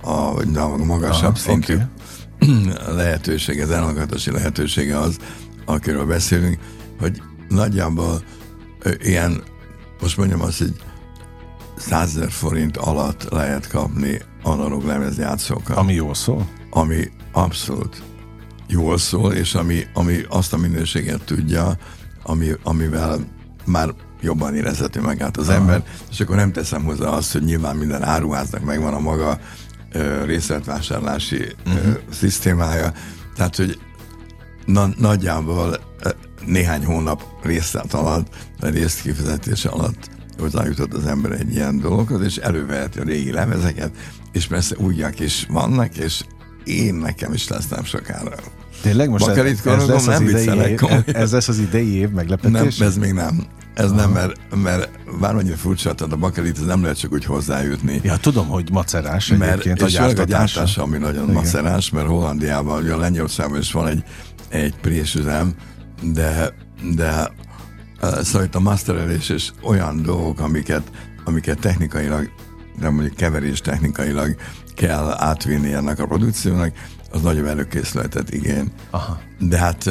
a, 0.09 0.39
a 0.55 0.77
magasabb 0.77 1.25
Aha, 1.25 1.37
szintű 1.37 1.79
okay. 2.43 2.73
lehetősége, 2.97 3.63
az 3.63 3.71
elhallgatási 3.71 4.31
lehetősége 4.31 4.99
az, 4.99 5.19
akiről 5.65 6.07
beszélünk, 6.07 6.59
hogy 7.01 7.23
nagyjából 7.49 8.23
ilyen, 8.99 9.43
most 10.05 10.17
mondjam 10.17 10.41
azt, 10.41 10.59
hogy 10.59 10.75
100 11.77 12.19
forint 12.29 12.77
alatt 12.77 13.29
lehet 13.31 13.69
kapni 13.69 14.21
analóg 14.43 14.85
lemezjátszókat. 14.85 15.77
Ami 15.77 15.93
jól 15.93 16.15
szól? 16.15 16.49
Ami 16.71 17.11
abszolút 17.33 18.03
jól 18.67 18.99
szól, 18.99 19.33
és 19.33 19.55
ami, 19.55 19.87
ami 19.95 20.21
azt 20.29 20.53
a 20.53 20.57
minőséget 20.57 21.25
tudja, 21.25 21.77
ami, 22.23 22.51
amivel 22.63 23.19
már 23.65 23.95
jobban 24.21 24.55
érezheti 24.55 24.99
magát 24.99 25.37
az 25.37 25.49
Aha. 25.49 25.59
ember, 25.59 25.85
és 26.11 26.21
akkor 26.21 26.37
nem 26.37 26.53
teszem 26.53 26.85
hozzá 26.85 27.09
azt, 27.09 27.33
hogy 27.33 27.43
nyilván 27.43 27.77
minden 27.77 28.03
áruháznak 28.03 28.65
megvan 28.65 28.95
a 28.95 29.01
maga 29.01 29.39
ö, 29.93 30.25
részletvásárlási 30.25 31.37
uh-huh. 31.37 31.85
ö, 31.85 31.89
mhm. 31.89 31.99
szisztémája, 32.11 32.93
tehát, 33.37 33.57
hogy 33.57 33.79
na, 34.65 34.89
nagyjából 34.99 35.79
néhány 36.47 36.85
hónap 36.85 37.25
részlet 37.43 37.95
alatt, 37.95 38.27
a 38.61 38.67
részkifizetés 38.67 39.65
alatt 39.65 40.11
hozzájutott 40.39 40.95
az 40.95 41.07
ember 41.07 41.33
egy 41.33 41.55
ilyen 41.55 41.79
dologhoz, 41.81 42.23
és 42.23 42.37
előveheti 42.37 42.99
a 42.99 43.03
régi 43.03 43.33
lemezeket, 43.33 43.91
és 44.33 44.47
persze 44.47 44.77
újak 44.79 45.21
is 45.21 45.47
vannak, 45.49 45.97
és 45.97 46.23
én 46.65 46.95
nekem 46.95 47.33
is 47.33 47.49
lesz 47.49 47.69
nem 47.69 47.85
sokára. 47.85 48.37
Tényleg 48.83 49.09
most 49.09 49.27
ez, 49.27 49.37
ez, 49.65 49.87
lesz 49.87 50.07
az 50.07 50.21
idei 50.21 50.71
év, 50.71 50.81
ez 51.07 51.33
lesz 51.33 51.49
az 51.49 51.59
idei 51.59 51.95
év 51.95 52.11
meglepetés? 52.11 52.77
Nem, 52.77 52.89
ez 52.89 52.97
még 52.97 53.13
nem. 53.13 53.47
Ez 53.75 53.91
Aha. 53.91 54.01
nem, 54.01 54.11
mert, 54.11 54.41
mert 54.63 54.91
bármennyire 55.21 55.57
furcsa, 55.57 55.95
tehát 55.95 56.13
a 56.13 56.17
bakelit 56.17 56.59
ez 56.59 56.65
nem 56.65 56.83
lehet 56.83 56.99
csak 56.99 57.13
úgy 57.13 57.25
hozzájutni. 57.25 58.01
Ja, 58.03 58.17
tudom, 58.17 58.47
hogy 58.47 58.71
macerás 58.73 59.29
mert, 59.29 59.53
egyébként 59.53 59.81
és 59.81 59.99
a 59.99 60.25
gyártása. 60.25 60.83
ami 60.83 60.99
nagyon 60.99 61.23
Igen. 61.23 61.35
macerás, 61.35 61.91
mert 61.91 62.07
Hollandiában, 62.07 62.83
ugye 62.83 62.93
a 62.93 62.99
Lengyelországban 62.99 63.61
is 63.61 63.73
van 63.73 63.87
egy, 63.89 64.03
egy 64.49 64.75
présüzem, 64.81 65.55
de, 66.13 66.55
de 66.95 67.33
Szóval 68.23 68.47
itt 68.47 68.55
a 68.55 68.61
masterelés 68.61 69.29
és 69.29 69.51
olyan 69.63 70.03
dolgok, 70.03 70.41
amiket, 70.41 70.91
amiket 71.25 71.59
technikailag, 71.59 72.31
de 72.79 72.91
mondjuk 72.91 73.17
keverés 73.17 73.61
technikailag 73.61 74.37
kell 74.75 75.15
átvinni 75.17 75.73
ennek 75.73 75.99
a 75.99 76.07
produkciónak, 76.07 76.73
az 77.11 77.23
nagyobb 77.23 77.47
előkészületet 77.47 78.33
igény. 78.33 78.73
Aha. 78.91 79.21
De 79.39 79.59
hát 79.59 79.91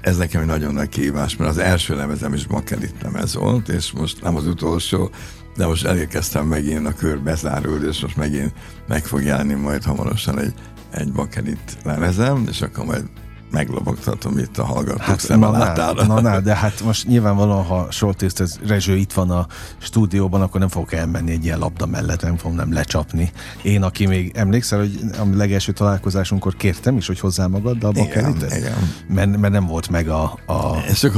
ez 0.00 0.16
nekem 0.16 0.40
egy 0.40 0.46
nagyon 0.46 0.74
nagy 0.74 0.88
kihívás, 0.88 1.36
mert 1.36 1.50
az 1.50 1.58
első 1.58 1.96
lemezem 1.96 2.34
is 2.34 2.46
bakelit 2.46 2.94
lemez 3.02 3.34
volt, 3.34 3.68
és 3.68 3.92
most 3.92 4.22
nem 4.22 4.36
az 4.36 4.46
utolsó, 4.46 5.10
de 5.56 5.66
most 5.66 5.84
elérkeztem 5.84 6.46
megint, 6.46 6.86
a 6.86 6.92
kör 6.92 7.20
bezárult, 7.20 7.82
és 7.82 8.00
most 8.00 8.16
megint 8.16 8.52
meg 8.88 9.04
fog 9.04 9.22
jelenni 9.22 9.54
majd 9.54 9.84
hamarosan 9.84 10.38
egy, 10.38 10.54
egy 10.90 11.12
bakelit 11.12 11.76
lemezem, 11.84 12.46
és 12.48 12.62
akkor 12.62 12.84
majd 12.84 13.04
meglobogtatom 13.52 14.38
itt 14.38 14.58
a 14.58 14.64
hallgatók 14.64 15.00
hát, 15.00 15.28
na, 15.28 15.36
na, 15.36 15.92
na, 16.06 16.20
na, 16.20 16.40
de 16.40 16.54
hát 16.54 16.82
most 16.82 17.06
nyilvánvalóan, 17.06 17.64
ha 17.64 17.86
Soltészt, 17.90 18.40
ez 18.40 18.58
Rezső 18.66 18.96
itt 18.96 19.12
van 19.12 19.30
a 19.30 19.46
stúdióban, 19.78 20.42
akkor 20.42 20.60
nem 20.60 20.68
fogok 20.68 20.92
elmenni 20.92 21.30
egy 21.30 21.44
ilyen 21.44 21.58
labda 21.58 21.86
mellett, 21.86 22.22
nem 22.22 22.36
fogom 22.36 22.56
nem 22.56 22.72
lecsapni. 22.72 23.32
Én, 23.62 23.82
aki 23.82 24.06
még 24.06 24.32
emlékszel, 24.34 24.78
hogy 24.78 25.00
a 25.18 25.36
legelső 25.36 25.72
találkozásunkkor 25.72 26.56
kértem 26.56 26.96
is, 26.96 27.06
hogy 27.06 27.20
hozzá 27.20 27.46
magad 27.46 27.84
a 27.84 27.90
bakelitet? 27.90 28.56
Igen. 28.56 28.72
Mert, 29.08 29.36
mert, 29.36 29.52
nem 29.52 29.66
volt 29.66 29.88
meg 29.88 30.08
a, 30.08 30.38
a, 30.46 30.52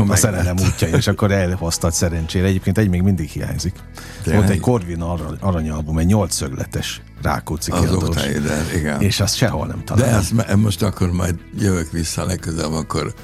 a 0.09 0.17
szerelem 0.17 0.57
útja, 0.59 0.89
és 0.89 1.07
akkor 1.07 1.33
elhoztad 1.33 1.93
szerencsére. 1.93 2.47
Egyébként 2.47 2.79
egy 2.79 2.89
még 2.89 3.03
mindig 3.03 3.29
hiányzik. 3.29 3.75
Tényleg? 4.23 4.43
Volt 4.43 4.55
egy 4.55 4.61
Corvin 4.61 5.01
aranyalbum, 5.41 5.99
egy 5.99 6.07
nyolcszögletes 6.07 7.03
Rákóczi 7.25 7.71
kiadós. 7.71 8.17
igen. 8.77 9.01
És 9.01 9.21
azt 9.21 9.37
sehol 9.37 9.67
nem 9.67 9.85
találom. 9.85 10.11
De 10.11 10.17
ezt 10.17 10.57
most 10.57 10.83
akkor 10.83 11.13
majd 11.13 11.35
jövök 11.59 11.91
vissza 11.91 12.25
legközelebb, 12.25 12.73
akkor 12.73 13.15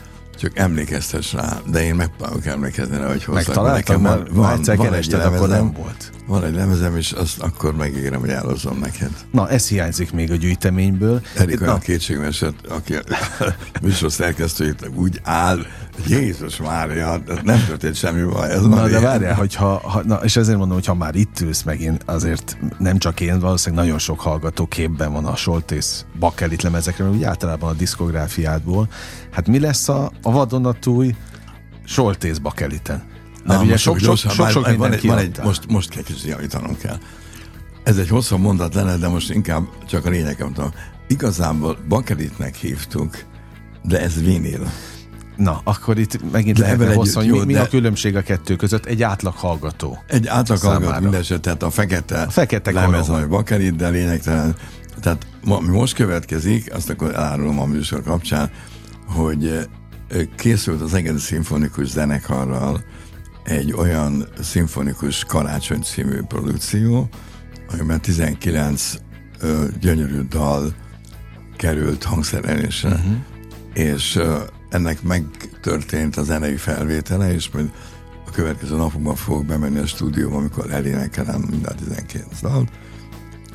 csak 0.40 0.58
emlékeztes 0.58 1.32
rá, 1.32 1.60
de 1.70 1.82
én 1.82 1.94
megpróbálok 1.94 2.46
emlékezni 2.46 2.96
rá, 2.96 3.08
hogy 3.08 3.24
hozzak. 3.24 3.46
Megtaláltam, 3.46 4.02
van, 4.02 4.28
van, 4.32 4.52
egyszer 4.52 4.76
van 4.76 4.86
kerested, 4.86 5.20
akkor 5.20 5.48
nem 5.48 5.72
volt. 5.72 6.10
Van 6.26 6.44
egy 6.44 6.54
lemezem, 6.54 6.96
és 6.96 7.12
azt 7.12 7.40
akkor 7.40 7.74
megígérem, 7.74 8.20
hogy 8.20 8.28
elhozom 8.28 8.78
neked. 8.78 9.10
Na, 9.32 9.48
ez 9.48 9.68
hiányzik 9.68 10.12
még 10.12 10.30
a 10.30 10.34
gyűjteményből. 10.34 11.20
Erik 11.36 11.60
olyan 11.60 11.78
kétségmeset, 11.78 12.54
aki 12.68 12.94
a 12.94 13.02
műsor 13.82 14.12
szerkesztőjét 14.12 14.90
úgy 14.94 15.20
áll, 15.24 15.66
Jézus 16.06 16.56
Mária, 16.56 17.22
nem 17.42 17.64
történt 17.66 17.94
semmi 17.94 18.32
baj. 18.32 18.50
Ez 18.50 18.62
na, 18.62 18.88
de 18.88 19.00
várjál, 19.00 19.34
hogyha, 19.34 19.88
ha, 19.88 20.02
na, 20.04 20.14
és 20.14 20.36
ezért 20.36 20.58
mondom, 20.58 20.76
hogy 20.76 20.86
ha 20.86 20.94
már 20.94 21.14
itt 21.14 21.40
ülsz 21.40 21.62
megint, 21.62 22.02
azért 22.06 22.56
nem 22.78 22.98
csak 22.98 23.20
én, 23.20 23.40
valószínűleg 23.40 23.84
nagyon 23.84 23.98
sok 23.98 24.20
hallgató 24.20 24.66
képben 24.66 25.12
van 25.12 25.24
a 25.24 25.36
Soltész 25.36 26.04
Bakelit 26.18 26.62
lemezekre, 26.62 27.04
mert 27.04 27.16
úgy 27.16 27.24
általában 27.24 27.70
a 27.70 27.74
diszkográfiádból. 27.74 28.88
Hát 29.30 29.48
mi 29.48 29.60
lesz 29.60 29.88
a, 29.88 30.12
a 30.22 30.30
vadonatúj 30.30 31.14
Soltész 31.84 32.38
Bakeliten? 32.38 33.02
Mert 33.44 33.62
ugye 33.62 33.76
sok, 33.76 33.98
sok, 33.98 34.16
sok, 34.16 34.30
sok, 34.30 34.50
sok 34.50 34.76
van, 34.76 34.92
egy, 34.92 35.06
van 35.06 35.18
egy, 35.18 35.38
most, 35.42 35.66
most 35.68 35.90
kell 35.90 36.02
kicsit 36.02 36.28
javítanom 36.28 36.76
kell. 36.76 36.96
Ez 37.82 37.98
egy 37.98 38.08
hosszabb 38.08 38.40
mondat 38.40 38.74
lenne, 38.74 38.96
de 38.96 39.08
most 39.08 39.30
inkább 39.30 39.62
csak 39.88 40.06
a 40.06 40.08
lényeget 40.08 40.46
tudom. 40.46 40.70
Igazából 41.08 41.78
bakelitnek 41.88 42.54
hívtuk, 42.54 43.24
de 43.82 44.00
ez 44.00 44.22
vinil. 44.22 44.70
Na, 45.40 45.60
akkor 45.64 45.98
itt 45.98 46.32
megint 46.32 46.56
De 46.56 46.62
lehetne 46.62 46.94
hosszú, 46.94 47.20
hogy 47.20 47.30
mi, 47.30 47.44
mi 47.44 47.54
a 47.54 47.68
különbség 47.68 48.16
a 48.16 48.22
kettő 48.22 48.56
között? 48.56 48.84
Egy 48.86 49.02
átlag 49.02 49.34
hallgató. 49.34 49.98
Egy 50.06 50.26
átlag 50.26 50.58
hallgató 50.58 51.00
mindeset, 51.00 51.40
tehát 51.40 51.62
a 51.62 51.70
fekete, 51.70 52.22
a 52.22 52.30
fekete 52.30 52.70
lemez, 52.70 53.08
ami 53.08 53.26
bakelit, 53.26 53.76
de 53.76 53.88
lényegtelen. 53.88 54.56
Tehát 55.00 55.26
ami 55.44 55.68
most 55.68 55.94
következik, 55.94 56.74
azt 56.74 56.90
akkor 56.90 57.14
elárulom 57.14 57.60
a 57.60 57.64
műsor 57.64 58.02
kapcsán, 58.02 58.50
hogy 59.06 59.68
készült 60.36 60.80
az 60.80 60.94
Egedi 60.94 61.18
Szimfonikus 61.18 61.88
Zenekarral 61.88 62.84
egy 63.44 63.72
olyan 63.72 64.28
szimfonikus 64.40 65.24
karácsony 65.24 65.82
című 65.82 66.22
produkció, 66.22 67.08
amiben 67.72 68.00
19 68.00 68.94
ö, 69.40 69.64
gyönyörű 69.80 70.20
dal 70.28 70.74
került 71.56 72.04
hangszerelésre, 72.04 72.88
uh-huh. 72.88 73.12
és 73.74 74.20
ennek 74.70 75.02
megtörtént 75.02 76.16
a 76.16 76.22
zenei 76.22 76.56
felvétele, 76.56 77.32
és 77.32 77.50
majd 77.50 77.70
a 78.26 78.30
következő 78.30 78.76
napokban 78.76 79.14
fogok 79.14 79.44
bemenni 79.46 79.78
a 79.78 79.86
stúdióba, 79.86 80.36
amikor 80.36 80.70
elénekelem 80.70 81.40
mind 81.50 81.66
a 81.66 81.74
19 81.74 82.40
dal, 82.40 82.68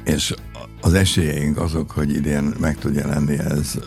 és 0.03 0.33
az 0.81 0.93
esélyeink 0.93 1.57
azok, 1.57 1.91
hogy 1.91 2.15
idén 2.15 2.53
meg 2.59 2.77
tud 2.77 2.95
jelenni 2.95 3.37
ez 3.39 3.79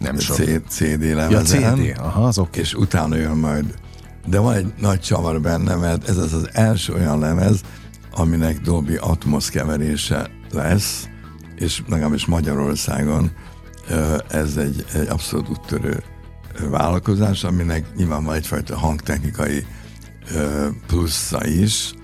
nem 0.00 0.18
sok. 0.18 0.36
CD 0.68 1.02
lemezen. 1.14 1.60
Ja, 1.60 1.74
CD, 1.74 1.98
aha, 1.98 2.26
az 2.26 2.38
okay. 2.38 2.60
És 2.60 2.74
utána 2.74 3.16
jön 3.16 3.36
majd. 3.36 3.74
De 4.26 4.38
van 4.38 4.54
egy 4.54 4.72
nagy 4.80 5.00
csavar 5.00 5.40
benne, 5.40 5.74
mert 5.74 6.08
ez 6.08 6.16
az 6.16 6.32
az 6.32 6.48
első 6.52 6.92
olyan 6.92 7.18
lemez, 7.18 7.60
aminek 8.14 8.60
Dolby 8.60 8.96
Atmos 8.96 9.50
keverése 9.50 10.30
lesz, 10.52 11.08
és 11.56 11.82
legalábbis 11.88 12.26
Magyarországon 12.26 13.30
ez 14.28 14.56
egy, 14.56 14.84
egy 14.94 15.08
abszolút 15.08 15.48
úttörő 15.48 16.02
vállalkozás, 16.70 17.44
aminek 17.44 17.84
nyilván 17.96 18.24
van 18.24 18.34
egyfajta 18.34 18.78
hangtechnikai 18.78 19.66
plusza 20.86 21.46
is, 21.46 21.94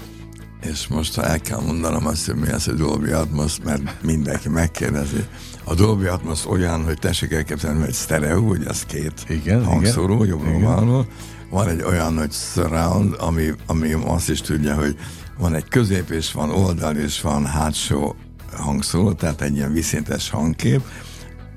és 0.61 0.87
most 0.87 1.15
ha 1.15 1.23
el 1.23 1.41
kell 1.41 1.61
mondanom 1.61 2.07
azt, 2.07 2.27
hogy 2.27 2.35
mi 2.35 2.49
az 2.49 2.69
a 2.69 2.73
Dolby 2.73 3.11
Atmos, 3.11 3.57
mert 3.65 4.03
mindenki 4.03 4.49
megkérdezi. 4.49 5.25
A 5.65 5.75
Dolby 5.75 6.07
Atmos 6.07 6.47
olyan, 6.47 6.85
hogy 6.85 6.99
tessék 6.99 7.33
elképzelni, 7.33 7.85
hogy 7.85 7.95
stereo, 7.95 8.47
hogy 8.47 8.65
az 8.67 8.83
két 8.83 9.25
igen, 9.29 9.65
hangszóró, 9.65 10.25
jobbról 10.25 11.07
Van 11.51 11.69
egy 11.69 11.83
olyan 11.83 12.15
nagy 12.15 12.33
surround, 12.33 13.15
ami, 13.19 13.53
ami 13.67 13.93
azt 13.93 14.31
is 14.31 14.41
tudja, 14.41 14.75
hogy 14.75 14.97
van 15.39 15.55
egy 15.55 15.69
közép, 15.69 16.11
és 16.11 16.33
van 16.33 16.51
oldal, 16.51 16.97
és 16.97 17.21
van 17.21 17.47
hátsó 17.47 18.17
hangszóró, 18.57 19.13
tehát 19.13 19.41
egy 19.41 19.57
ilyen 19.57 19.73
viszintes 19.73 20.31
hangkép, 20.31 20.81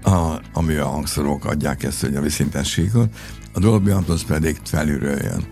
a, 0.03 0.41
ami 0.53 0.75
a 0.75 0.87
hangszórók 0.87 1.45
adják 1.45 1.83
ezt, 1.83 2.01
hogy 2.01 2.15
a 2.53 2.63
síkot, 2.63 3.09
a 3.53 3.59
Dolby 3.59 3.89
Atmos 3.89 4.23
pedig 4.23 4.59
felülről 4.63 5.17
jön. 5.23 5.47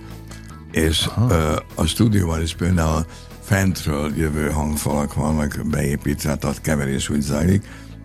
És 0.72 1.10
ö, 1.30 1.56
a 1.76 1.86
stúdióban 1.86 2.42
is 2.42 2.56
például 2.56 3.06
fentről 3.44 4.14
jövő 4.16 4.50
hangfalak 4.50 5.14
vannak 5.14 5.62
beépítve, 5.70 6.36
tehát 6.36 6.62
keverés 6.62 7.10
úgy 7.10 7.22
zajlik, 7.22 7.64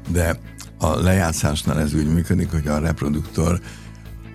de 0.08 0.38
a 0.78 1.00
lejátszásnál 1.00 1.80
ez 1.80 1.94
úgy 1.94 2.12
működik, 2.12 2.50
hogy 2.50 2.66
a 2.66 2.78
reproduktor 2.78 3.60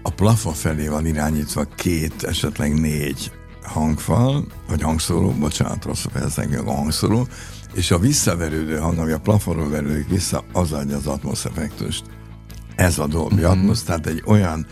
a 0.03 0.09
plafon 0.09 0.53
felé 0.53 0.87
van 0.87 1.05
irányítva 1.05 1.63
két, 1.63 2.23
esetleg 2.23 2.79
négy 2.79 3.31
hangfal, 3.69 4.45
vagy 4.67 4.81
hangszóró, 4.81 5.31
bocsánat, 5.31 5.85
rosszul 5.85 6.11
fejeztem 6.11 6.67
a 6.67 6.71
hangszóró, 6.71 7.27
és 7.73 7.91
a 7.91 7.99
visszaverődő 7.99 8.77
hang, 8.77 8.97
ami 8.97 9.11
a 9.11 9.19
plafonról 9.19 9.69
verődik 9.69 10.09
vissza, 10.09 10.43
az 10.53 10.71
adja 10.71 10.95
az 10.95 11.07
atmosz 11.07 11.45
effektust. 11.45 12.03
Ez 12.75 12.99
a 12.99 13.07
Dolby 13.07 13.35
mm-hmm. 13.35 13.45
Atmos, 13.45 13.83
tehát 13.83 14.07
egy 14.07 14.23
olyan 14.25 14.65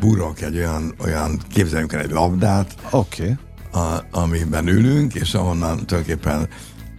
burok, 0.00 0.40
egy 0.40 0.56
olyan, 0.56 0.94
olyan 1.04 1.40
képzeljünk 1.52 1.92
el 1.92 2.00
egy 2.00 2.10
labdát, 2.10 2.74
okay. 2.90 3.36
a, 3.72 3.98
amiben 4.10 4.68
ülünk, 4.68 5.14
és 5.14 5.34
ahonnan 5.34 5.86
tulajdonképpen 5.86 6.48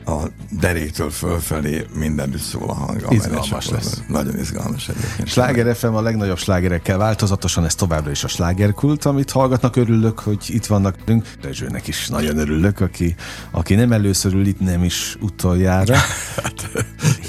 a 0.10 0.30
deréktől 0.60 1.10
fölfelé 1.10 1.86
minden 1.94 2.36
szól 2.38 2.70
a 2.70 2.74
hang. 2.74 3.06
Izgalmas 3.10 3.70
lesz. 3.70 4.01
Nagyon 4.08 4.39
izgalmas 4.39 4.89
egyébként. 4.89 5.28
Sláger 5.28 5.75
FM 5.75 5.94
a 5.94 6.01
legnagyobb 6.01 6.38
slágerekkel 6.38 6.98
változatosan, 6.98 7.66
ez 7.66 7.75
továbbra 7.75 8.12
is 8.12 8.24
a 8.24 8.28
slágerkult, 8.28 9.06
amit 9.06 9.32
hallgatnak, 9.32 9.75
örülök, 9.75 10.20
hogy 10.20 10.38
itt 10.48 10.66
vannak. 10.66 10.96
Rezsőnek 11.42 11.88
is 11.88 12.08
nagyon 12.08 12.38
örülök, 12.38 12.80
aki, 12.80 13.16
aki 13.51 13.75
nem 13.75 13.92
először 13.92 14.34
ül 14.34 14.48
itt, 14.48 14.60
nem 14.60 14.84
is 14.84 15.18
utoljára. 15.22 15.96
Hát, 16.44 16.70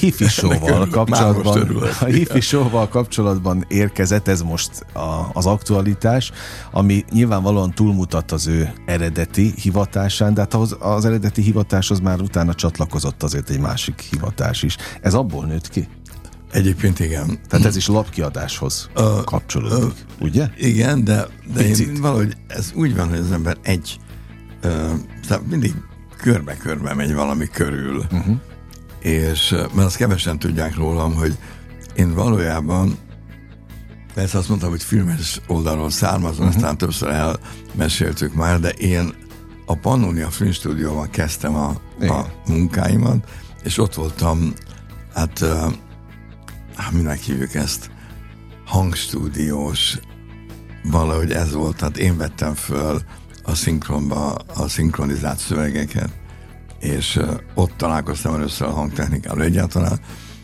Hifi 0.00 0.24
show 0.24 0.88
kapcsolatban, 0.90 1.82
a 2.00 2.04
Hifi 2.04 2.40
show 2.40 2.88
kapcsolatban 2.88 3.64
érkezett, 3.68 4.28
ez 4.28 4.42
most 4.42 4.70
a, 4.92 5.30
az 5.32 5.46
aktualitás, 5.46 6.32
ami 6.70 7.04
nyilvánvalóan 7.12 7.74
túlmutat 7.74 8.32
az 8.32 8.46
ő 8.46 8.72
eredeti 8.86 9.54
hivatásán, 9.56 10.34
de 10.34 10.40
hát 10.40 10.54
az, 10.54 10.76
az 10.78 11.04
eredeti 11.04 11.42
hivatáshoz 11.42 12.00
már 12.00 12.20
utána 12.20 12.54
csatlakozott 12.70 13.22
azért 13.22 13.50
egy 13.50 13.60
másik 13.60 14.00
hivatás 14.00 14.62
is. 14.62 14.76
Ez 15.00 15.14
abból 15.14 15.46
nőtt 15.46 15.68
ki? 15.68 15.88
Egyébként 16.52 16.98
igen. 16.98 17.38
Tehát 17.48 17.66
ez 17.66 17.76
is 17.76 17.86
lapkiadáshoz 17.86 18.90
uh, 18.96 19.24
kapcsolódik, 19.24 19.78
uh, 19.78 19.92
ugye? 20.20 20.48
Igen, 20.56 21.04
de, 21.04 21.26
de 21.54 21.68
én 21.68 22.00
valahogy 22.00 22.36
ez 22.46 22.72
úgy 22.74 22.96
van, 22.96 23.08
hogy 23.08 23.18
az 23.18 23.32
ember 23.32 23.56
egy, 23.62 23.98
uh, 24.64 25.40
mindig 25.48 25.74
körbe-körbe 26.16 26.94
megy 26.94 27.14
valami 27.14 27.46
körül. 27.48 28.04
Uh-huh. 28.12 28.36
És, 29.00 29.50
mert 29.50 29.86
azt 29.86 29.96
kevesen 29.96 30.38
tudják 30.38 30.76
rólam, 30.76 31.14
hogy 31.14 31.38
én 31.94 32.14
valójában 32.14 32.98
persze 34.14 34.38
azt 34.38 34.48
mondtam, 34.48 34.70
hogy 34.70 34.82
filmes 34.82 35.40
oldalról 35.46 35.90
származom, 35.90 36.46
uh-huh. 36.46 36.56
aztán 36.56 36.78
többször 36.78 37.08
elmeséltük 37.08 38.34
már, 38.34 38.60
de 38.60 38.68
én 38.68 39.14
a 39.66 39.74
Pannonia 39.74 40.30
Film 40.30 40.52
Stúdióban 40.52 41.10
kezdtem 41.10 41.54
a, 41.54 41.80
a 42.08 42.26
munkáimat, 42.46 43.30
és 43.62 43.78
ott 43.78 43.94
voltam, 43.94 44.52
hát, 45.14 45.40
uh, 45.40 45.72
minek 46.92 47.18
hívjuk 47.18 47.54
ezt, 47.54 47.90
hangstúdiós, 48.66 49.98
valahogy 50.82 51.32
ez 51.32 51.52
volt, 51.52 51.76
tehát 51.76 51.96
én 51.96 52.16
vettem 52.16 52.54
föl 52.54 53.02
a 53.42 53.54
szinkronba 53.54 54.34
a 54.34 54.68
szinkronizált 54.68 55.38
szövegeket, 55.38 56.10
és 56.78 57.20
ott 57.54 57.72
találkoztam 57.76 58.34
először 58.34 58.66
a 58.66 58.70
hangtechnikával 58.70 59.42
egyáltalán. 59.42 59.98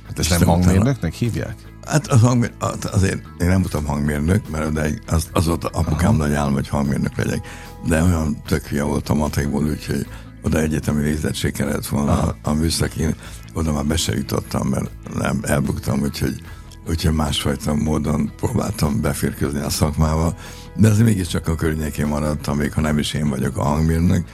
Hát 0.07 0.19
ezt 0.19 0.31
nem 0.31 0.49
hangmérnöknek 0.49 1.13
hívják? 1.13 1.55
Hát 1.85 2.07
az 2.07 2.21
hangmér, 2.21 2.53
azért 2.93 3.23
én 3.39 3.49
nem 3.49 3.61
voltam 3.61 3.85
hangmérnök, 3.85 4.51
mert 4.51 5.01
az, 5.07 5.29
az 5.33 5.47
volt 5.47 5.65
apukám 5.65 6.09
Aha. 6.09 6.17
nagy 6.17 6.33
állam, 6.33 6.53
hogy 6.53 6.69
hangmérnök 6.69 7.17
legyek 7.17 7.47
de 7.87 8.03
olyan 8.03 8.43
tök 8.47 8.67
hülye 8.67 8.83
volt 8.83 9.09
a 9.09 9.15
matekból, 9.15 9.65
úgyhogy 9.65 10.07
oda 10.47 10.61
egyetemi 10.61 11.03
végzettség 11.03 11.53
kellett 11.53 11.87
volna 11.87 12.13
Aha. 12.13 12.37
a, 12.43 12.53
műszakin, 12.53 13.15
oda 13.55 13.73
már 13.73 13.85
be 13.85 13.97
se 13.97 14.15
jutottam, 14.15 14.69
mert 14.69 14.91
nem 15.15 15.41
elbuktam, 15.43 16.01
úgyhogy 16.01 16.43
úgyhogy 16.89 17.15
másfajta 17.15 17.75
módon 17.75 18.33
próbáltam 18.37 19.01
beférkőzni 19.01 19.61
a 19.61 19.71
szakmába, 19.71 20.35
de 20.77 20.89
ez 20.89 20.99
mégiscsak 20.99 21.49
a 21.49 21.55
környékén 21.55 22.07
maradtam, 22.07 22.57
még 22.57 22.73
ha 22.73 22.81
nem 22.81 22.99
is 22.99 23.15
én 23.15 23.29
vagyok 23.29 23.57
a 23.57 23.63
hangmérnök, 23.63 24.27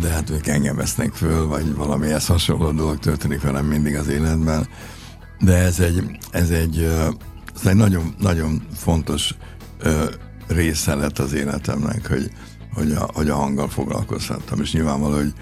de 0.00 0.08
hát 0.08 0.30
ők 0.30 0.46
engem 0.46 0.76
vesznek 0.76 1.12
föl, 1.12 1.46
vagy 1.46 1.74
valami 1.74 2.12
ezt 2.12 2.26
hasonló 2.26 2.70
dolog 2.70 2.98
történik 2.98 3.40
velem 3.40 3.66
mindig 3.66 3.96
az 3.96 4.08
életben. 4.08 4.68
De 5.40 5.56
ez 5.56 5.80
egy, 5.80 6.18
ez 6.30 6.50
egy, 6.50 6.82
ez 7.54 7.66
egy 7.66 7.76
nagyon, 7.76 8.14
nagyon 8.18 8.62
fontos 8.74 9.34
része 10.46 10.94
lett 10.94 11.18
az 11.18 11.32
életemnek, 11.32 12.08
hogy, 12.08 12.30
hogy, 12.74 12.92
a, 12.92 13.08
hogy 13.14 13.28
a 13.28 13.34
hanggal 13.34 13.68
foglalkozhattam, 13.68 14.60
és 14.60 14.72
nyilvánvaló, 14.72 15.14
hogy, 15.14 15.32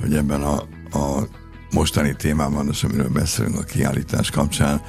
hogy 0.00 0.14
ebben 0.14 0.42
a, 0.42 0.54
a 0.98 1.28
mostani 1.70 2.14
témában, 2.16 2.68
az, 2.68 2.84
amiről 2.84 3.08
beszélünk 3.08 3.58
a 3.58 3.62
kiállítás 3.62 4.30
kapcsán, 4.30 4.80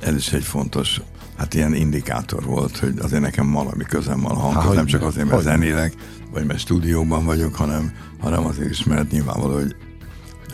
ez 0.00 0.14
is 0.14 0.32
egy 0.32 0.44
fontos, 0.44 1.00
hát 1.36 1.54
ilyen 1.54 1.74
indikátor 1.74 2.44
volt, 2.44 2.78
hogy 2.78 2.98
azért 2.98 3.22
nekem 3.22 3.52
valami 3.52 3.84
közem 3.84 4.20
van 4.20 4.36
a 4.36 4.38
hanghoz, 4.38 4.74
nem 4.74 4.86
csak 4.86 5.02
azért, 5.02 5.28
mert 5.28 5.42
zenélek, 5.42 5.94
vagy 6.32 6.46
mert 6.46 6.58
stúdióban 6.58 7.24
vagyok, 7.24 7.54
hanem, 7.54 7.92
hanem 8.20 8.46
azért 8.46 8.70
is, 8.70 8.84
mert 8.84 9.10
nyilvánvaló, 9.10 9.54
hogy, 9.54 9.76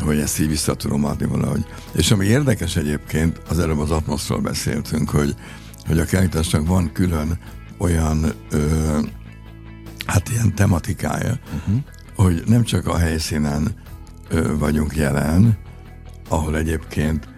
hogy 0.00 0.18
ezt 0.18 0.40
így 0.40 0.48
vissza 0.48 0.74
tudom 0.74 1.04
adni 1.04 1.26
valahogy. 1.26 1.64
És 1.92 2.10
ami 2.10 2.26
érdekes 2.26 2.76
egyébként, 2.76 3.40
az 3.48 3.58
előbb 3.58 3.78
az 3.78 3.90
atmoszról 3.90 4.40
beszéltünk, 4.40 5.10
hogy, 5.10 5.34
hogy 5.86 5.98
a 5.98 6.04
kiállításnak 6.04 6.66
van 6.66 6.92
külön 6.92 7.38
olyan 7.78 8.32
ö, 8.50 8.98
hát 10.08 10.28
ilyen 10.28 10.54
tematikája, 10.54 11.38
uh-huh. 11.54 11.82
hogy 12.14 12.42
nem 12.46 12.62
csak 12.62 12.86
a 12.86 12.96
helyszínen 12.96 13.74
ö, 14.28 14.58
vagyunk 14.58 14.96
jelen, 14.96 15.58
ahol 16.28 16.56
egyébként 16.56 17.28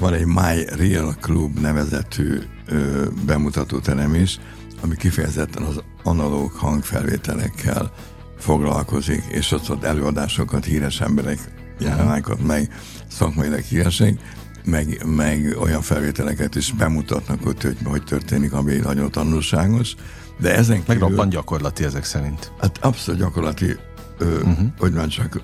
van 0.00 0.14
egy 0.14 0.26
My 0.26 0.64
Real 0.76 1.14
Club 1.20 1.58
nevezetű 1.58 2.38
ö, 2.66 3.06
bemutatóterem 3.26 4.14
is, 4.14 4.38
ami 4.82 4.96
kifejezetten 4.96 5.62
az 5.62 5.82
analóg 6.02 6.50
hangfelvételekkel 6.50 7.92
foglalkozik, 8.38 9.22
és 9.28 9.52
ott, 9.52 9.70
ott 9.70 9.84
előadásokat 9.84 10.64
híres 10.64 11.00
emberek 11.00 11.38
jelennek 11.78 12.28
ott 12.28 12.46
meg, 12.46 12.72
szakmailag 13.08 13.60
híresek, 13.60 14.18
meg, 14.64 15.02
meg 15.06 15.56
olyan 15.60 15.82
felvételeket 15.82 16.54
is 16.54 16.72
bemutatnak 16.72 17.46
ott, 17.46 17.62
hogy 17.62 17.76
hogy 17.84 18.04
történik, 18.04 18.52
ami 18.52 18.74
nagyon 18.74 19.10
tanulságos. 19.10 19.94
De 20.40 20.54
ezen 20.54 20.78
kívül... 20.78 20.94
Meg 20.94 21.08
roppant 21.08 21.32
gyakorlati 21.32 21.84
ezek 21.84 22.04
szerint. 22.04 22.52
Hát 22.60 22.78
abszolút 22.78 23.20
gyakorlati, 23.20 23.76
ö, 24.18 24.36
uh-huh. 24.36 24.66
hogy 24.78 24.94
van 24.94 25.08
csak 25.08 25.42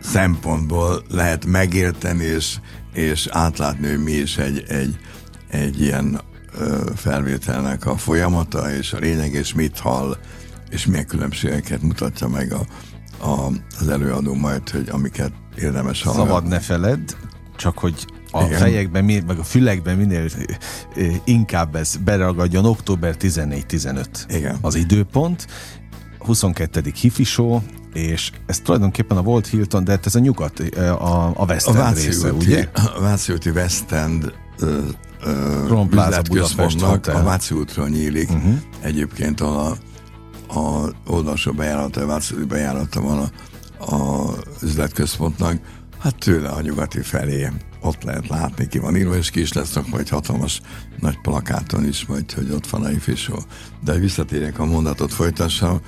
szempontból 0.00 1.02
lehet 1.08 1.46
megérteni 1.46 2.24
és, 2.24 2.56
és 2.92 3.26
átlátni, 3.30 3.88
hogy 3.88 4.02
mi 4.02 4.12
is 4.12 4.38
egy, 4.38 4.64
egy, 4.68 4.98
egy 5.48 5.80
ilyen 5.80 6.20
ö, 6.58 6.90
felvételnek 6.94 7.86
a 7.86 7.96
folyamata 7.96 8.74
és 8.74 8.92
a 8.92 8.98
lényeg, 8.98 9.32
és 9.32 9.54
mit 9.54 9.78
hall, 9.78 10.16
és 10.70 10.86
milyen 10.86 11.06
különbségeket 11.06 11.82
mutatja 11.82 12.28
meg 12.28 12.52
a, 12.52 12.66
a, 13.26 13.50
az 13.80 13.88
előadó 13.88 14.34
majd, 14.34 14.70
hogy 14.70 14.88
amiket 14.88 15.32
érdemes 15.58 16.02
hallani. 16.02 16.26
Szabad 16.26 16.48
ne 16.48 16.60
feledd, 16.60 17.12
csak 17.56 17.78
hogy 17.78 18.06
a 18.30 18.44
Igen. 18.44 18.58
fejekben, 18.58 19.04
meg 19.04 19.38
a 19.38 19.44
fülekben 19.44 19.96
minél 19.96 20.28
inkább 21.24 21.76
ez 21.76 21.96
beragadjon 22.04 22.64
október 22.64 23.14
14-15 23.20 24.06
Igen. 24.28 24.58
az 24.60 24.74
időpont, 24.74 25.46
22. 26.18 26.82
Hifi 27.00 27.24
show, 27.24 27.60
és 27.92 28.30
ez 28.46 28.60
tulajdonképpen 28.60 29.16
a 29.16 29.22
Volt 29.22 29.46
Hilton, 29.46 29.84
de 29.84 29.90
hát 29.90 30.06
ez 30.06 30.14
a 30.14 30.18
nyugat, 30.18 30.58
a, 30.78 31.32
a 31.36 31.44
West 31.48 31.68
End 31.68 31.76
a 31.76 31.92
része, 31.92 32.32
ugye? 32.32 32.68
A 32.74 33.00
Váci 33.06 33.32
úti 33.32 33.50
West 33.50 33.92
End 33.92 34.32
uh, 34.60 35.90
üzletközpontnak 35.92 37.06
a 37.06 37.22
Váci 37.22 37.54
útról 37.54 37.88
nyílik. 37.88 38.30
Uh-huh. 38.30 38.54
Egyébként 38.80 39.40
a, 39.40 39.66
a 40.48 40.90
oldalsó 41.06 41.52
bejárata, 41.52 42.00
a 42.00 42.06
Váci 42.06 42.34
bejárata 42.34 43.00
van 43.00 43.18
a, 43.18 43.28
a 43.94 44.32
üzletközpontnak, 44.62 45.60
hát 46.06 46.18
tőle 46.18 46.48
a 46.48 46.60
nyugati 46.60 47.00
felé 47.00 47.48
ott 47.80 48.02
lehet 48.02 48.28
látni, 48.28 48.68
ki 48.68 48.78
van 48.78 48.96
írva, 48.96 49.16
és 49.16 49.30
ki 49.30 49.40
is 49.40 49.52
lesz 49.52 49.78
majd 49.90 50.08
hatalmas 50.08 50.60
nagy 51.00 51.20
plakáton 51.20 51.86
is, 51.86 52.06
majd, 52.06 52.32
hogy 52.32 52.50
ott 52.50 52.66
van 52.66 52.84
a 52.84 52.90
ifisó. 52.90 53.42
De 53.84 53.98
visszatérjek 53.98 54.58
a 54.58 54.64
mondatot 54.64 55.12
folytassam, 55.12 55.80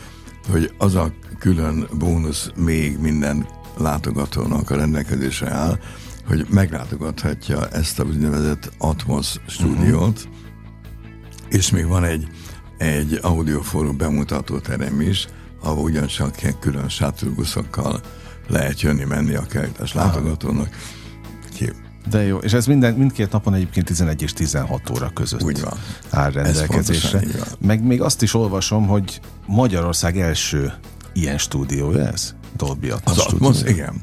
hogy 0.51 0.73
az 0.79 0.95
a 0.95 1.13
külön 1.39 1.89
bónusz 1.99 2.51
még 2.57 2.99
minden 2.99 3.47
látogatónak 3.77 4.71
a 4.71 4.77
rendelkezésre 4.77 5.51
áll, 5.51 5.79
hogy 6.27 6.47
meglátogathatja 6.51 7.69
ezt 7.69 7.99
a 7.99 8.05
úgynevezett 8.05 8.73
Atmos 8.79 9.35
stúdiót, 9.47 10.19
uh-huh. 10.19 10.33
és 11.49 11.71
még 11.71 11.87
van 11.87 12.05
egy, 12.05 12.29
egy 12.79 13.19
audioforum 13.23 13.97
bemutató 13.97 14.59
terem 14.59 15.01
is, 15.01 15.27
ahol 15.63 15.83
ugyancsak 15.83 16.35
külön 16.61 16.89
sátorguszokkal 16.89 18.01
lehet 18.49 18.81
jönni-menni 18.81 19.35
a 19.35 19.47
kertes 19.47 19.93
látogatónak. 19.93 20.69
De 22.11 22.23
jó, 22.23 22.39
és 22.39 22.53
ez 22.53 22.67
minden, 22.67 22.95
mindkét 22.95 23.33
napon 23.33 23.55
egyébként 23.55 23.87
11 23.87 24.23
és 24.23 24.33
16 24.33 24.91
óra 24.91 25.11
között 25.15 25.43
Úgy 25.43 25.61
van. 25.61 25.73
áll 26.11 26.31
rendelkezésre. 26.31 27.21
Meg 27.59 27.83
még 27.83 28.03
azt 28.03 28.23
is 28.23 28.35
olvasom, 28.35 28.87
hogy 28.87 29.21
Magyarország 29.47 30.19
első 30.19 30.73
ilyen 31.13 31.39
stúdiója 31.39 32.07
ez? 32.07 32.35
Dolby 32.57 32.91
Atmos 32.91 33.19
Az 33.19 33.25
Atmos, 33.25 33.63
igen. 33.63 34.01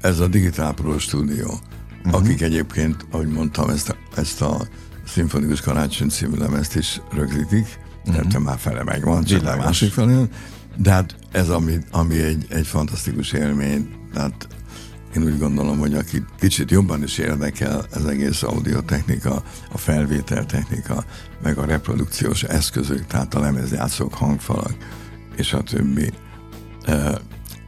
Ez 0.00 0.18
a 0.18 0.26
Digital 0.26 0.74
Pro 0.74 0.98
stúdió, 0.98 1.60
uh-huh. 2.04 2.20
akik 2.20 2.40
egyébként, 2.40 3.06
ahogy 3.10 3.28
mondtam, 3.28 3.68
ezt 3.68 3.88
a, 3.88 3.96
ezt 4.16 4.42
a 4.42 4.66
Szimfonikus 5.06 5.60
Karácsony 5.60 6.08
című 6.08 6.36
lemezt 6.36 6.76
is 6.76 7.00
rögzítik, 7.12 7.78
uh-huh. 8.06 8.26
tehát 8.26 8.38
már 8.38 8.58
fele 8.58 8.82
megvan, 8.82 9.24
csak 9.24 9.46
a 9.46 9.56
másik 9.56 9.92
felé. 9.92 10.28
De 10.76 10.90
hát 10.90 11.16
ez, 11.32 11.48
ami, 11.48 11.78
ami 11.90 12.22
egy, 12.22 12.46
egy 12.48 12.66
fantasztikus 12.66 13.32
élmény, 13.32 13.88
tehát 14.12 14.48
én 15.16 15.22
úgy 15.22 15.38
gondolom, 15.38 15.78
hogy 15.78 15.94
aki 15.94 16.24
kicsit 16.38 16.70
jobban 16.70 17.02
is 17.02 17.18
érdekel 17.18 17.86
az 17.94 18.06
egész 18.06 18.42
audiotechnika, 18.42 19.42
a 19.72 19.78
felvételtechnika, 19.78 21.04
meg 21.42 21.58
a 21.58 21.64
reprodukciós 21.64 22.42
eszközök, 22.42 23.06
tehát 23.06 23.34
a 23.34 23.40
lemezjátszók, 23.40 24.14
hangfalak, 24.14 24.76
és 25.36 25.52
a 25.52 25.62
többi, 25.62 26.12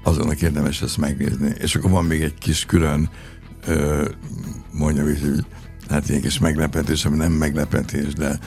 azonnak 0.02 0.42
érdemes 0.42 0.82
ezt 0.82 0.96
megnézni. 0.96 1.54
És 1.58 1.74
akkor 1.74 1.90
van 1.90 2.04
még 2.04 2.22
egy 2.22 2.38
kis 2.38 2.64
külön, 2.64 3.10
mondjam 4.72 5.08
így, 5.08 5.20
hogy 5.20 5.44
hát 5.88 6.08
ilyen 6.08 6.20
kis 6.20 6.38
meglepetés, 6.38 7.04
ami 7.04 7.16
nem 7.16 7.32
meglepetés, 7.32 8.12
de 8.12 8.38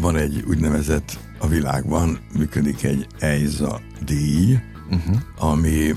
van 0.00 0.16
egy 0.16 0.44
úgynevezett 0.48 1.18
a 1.38 1.46
világban 1.46 2.18
működik 2.38 2.82
egy 2.82 3.06
EISA 3.18 3.80
díj, 4.04 4.58
uh-huh. 4.90 5.16
ami, 5.38 5.94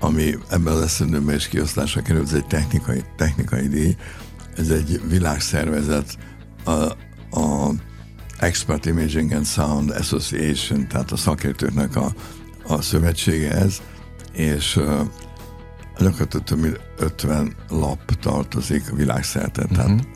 ami 0.00 0.38
ebben 0.50 0.72
az 0.72 0.82
eszendőben 0.82 1.34
is 1.34 1.48
kiosztásra 1.48 2.02
került, 2.02 2.26
ez 2.26 2.34
egy 2.34 2.46
technikai, 2.46 3.04
technikai 3.16 3.68
díj, 3.68 3.96
ez 4.56 4.68
egy 4.68 5.00
világszervezet, 5.08 6.18
a, 6.64 6.70
a 7.40 7.72
Expert 8.38 8.86
Imaging 8.86 9.32
and 9.32 9.46
Sound 9.46 9.90
Association, 9.90 10.88
tehát 10.88 11.12
a 11.12 11.16
szakértőknek 11.16 11.96
a, 11.96 12.14
a 12.66 12.82
szövetsége 12.82 13.50
ez, 13.50 13.82
és 14.32 14.76
uh, 14.76 15.00
gyakorlatilag 15.98 16.44
több 16.44 16.60
mint 16.60 16.80
50 16.98 17.54
lap 17.68 18.14
tartozik 18.20 18.92
a 18.92 18.94
világszerte, 18.94 19.62
uh-huh. 19.62 19.76
tehát 19.76 19.90
mhm. 19.90 20.06